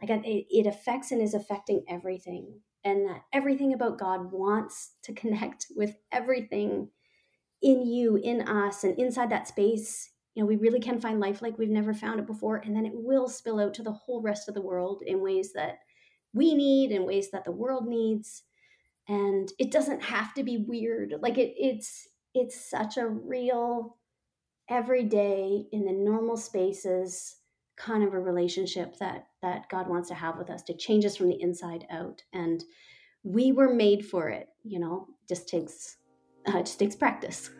like 0.00 0.10
it, 0.10 0.46
it 0.50 0.66
affects 0.66 1.10
and 1.10 1.20
is 1.22 1.34
affecting 1.34 1.84
everything 1.88 2.60
and 2.84 3.06
that 3.08 3.22
everything 3.32 3.72
about 3.72 3.98
god 3.98 4.32
wants 4.32 4.92
to 5.02 5.12
connect 5.14 5.66
with 5.76 5.96
everything 6.12 6.88
in 7.62 7.86
you 7.86 8.16
in 8.16 8.42
us 8.42 8.84
and 8.84 8.98
inside 8.98 9.30
that 9.30 9.48
space. 9.48 10.10
You 10.34 10.42
know 10.42 10.46
we 10.46 10.56
really 10.56 10.80
can 10.80 11.00
find 11.00 11.20
life 11.20 11.42
like 11.42 11.58
we've 11.58 11.68
never 11.68 11.92
found 11.92 12.20
it 12.20 12.26
before 12.26 12.56
and 12.56 12.74
then 12.74 12.86
it 12.86 12.92
will 12.94 13.28
spill 13.28 13.60
out 13.60 13.74
to 13.74 13.82
the 13.82 13.92
whole 13.92 14.22
rest 14.22 14.48
of 14.48 14.54
the 14.54 14.62
world 14.62 15.02
in 15.04 15.20
ways 15.20 15.52
that 15.54 15.78
we 16.32 16.54
need 16.54 16.92
in 16.92 17.04
ways 17.04 17.30
that 17.32 17.44
the 17.44 17.52
world 17.52 17.86
needs 17.86 18.44
and 19.08 19.52
it 19.58 19.72
doesn't 19.72 20.02
have 20.02 20.32
to 20.34 20.44
be 20.44 20.56
weird. 20.56 21.14
Like 21.20 21.36
it 21.36 21.54
it's 21.58 22.08
it's 22.34 22.70
such 22.70 22.96
a 22.96 23.08
real 23.08 23.98
every 24.70 25.04
day 25.04 25.66
in 25.72 25.84
the 25.84 25.92
normal 25.92 26.36
spaces 26.36 27.36
kind 27.76 28.04
of 28.04 28.14
a 28.14 28.18
relationship 28.18 28.96
that 28.98 29.26
that 29.42 29.68
God 29.68 29.88
wants 29.88 30.08
to 30.08 30.14
have 30.14 30.38
with 30.38 30.50
us 30.50 30.62
to 30.64 30.76
change 30.76 31.04
us 31.04 31.16
from 31.16 31.28
the 31.28 31.40
inside 31.42 31.86
out 31.90 32.22
and 32.32 32.64
we 33.22 33.52
were 33.52 33.72
made 33.74 34.06
for 34.06 34.28
it 34.28 34.48
you 34.62 34.78
know 34.78 35.08
just 35.28 35.48
takes 35.48 35.96
uh, 36.48 36.58
it 36.58 36.66
just 36.66 36.78
takes 36.78 36.94
practice 36.94 37.50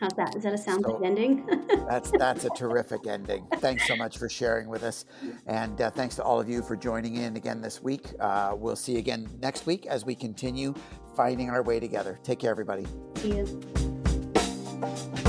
How's 0.00 0.14
that? 0.14 0.34
Is 0.34 0.42
that 0.42 0.52
a 0.52 0.58
sound 0.58 0.84
so, 0.86 1.00
ending? 1.02 1.46
that's 1.88 2.10
that's 2.10 2.44
a 2.44 2.50
terrific 2.50 3.06
ending. 3.06 3.46
Thanks 3.58 3.86
so 3.86 3.96
much 3.96 4.18
for 4.18 4.28
sharing 4.28 4.68
with 4.68 4.82
us, 4.82 5.04
and 5.46 5.80
uh, 5.80 5.90
thanks 5.90 6.16
to 6.16 6.22
all 6.22 6.40
of 6.40 6.48
you 6.48 6.62
for 6.62 6.76
joining 6.76 7.16
in 7.16 7.36
again 7.36 7.60
this 7.60 7.80
week. 7.82 8.08
Uh, 8.18 8.54
we'll 8.56 8.76
see 8.76 8.92
you 8.92 8.98
again 8.98 9.28
next 9.40 9.66
week 9.66 9.86
as 9.86 10.04
we 10.04 10.14
continue 10.14 10.74
finding 11.16 11.48
our 11.48 11.62
way 11.62 11.78
together. 11.80 12.18
Take 12.22 12.40
care, 12.40 12.50
everybody. 12.50 12.86
See 13.16 13.36
you. 13.36 15.20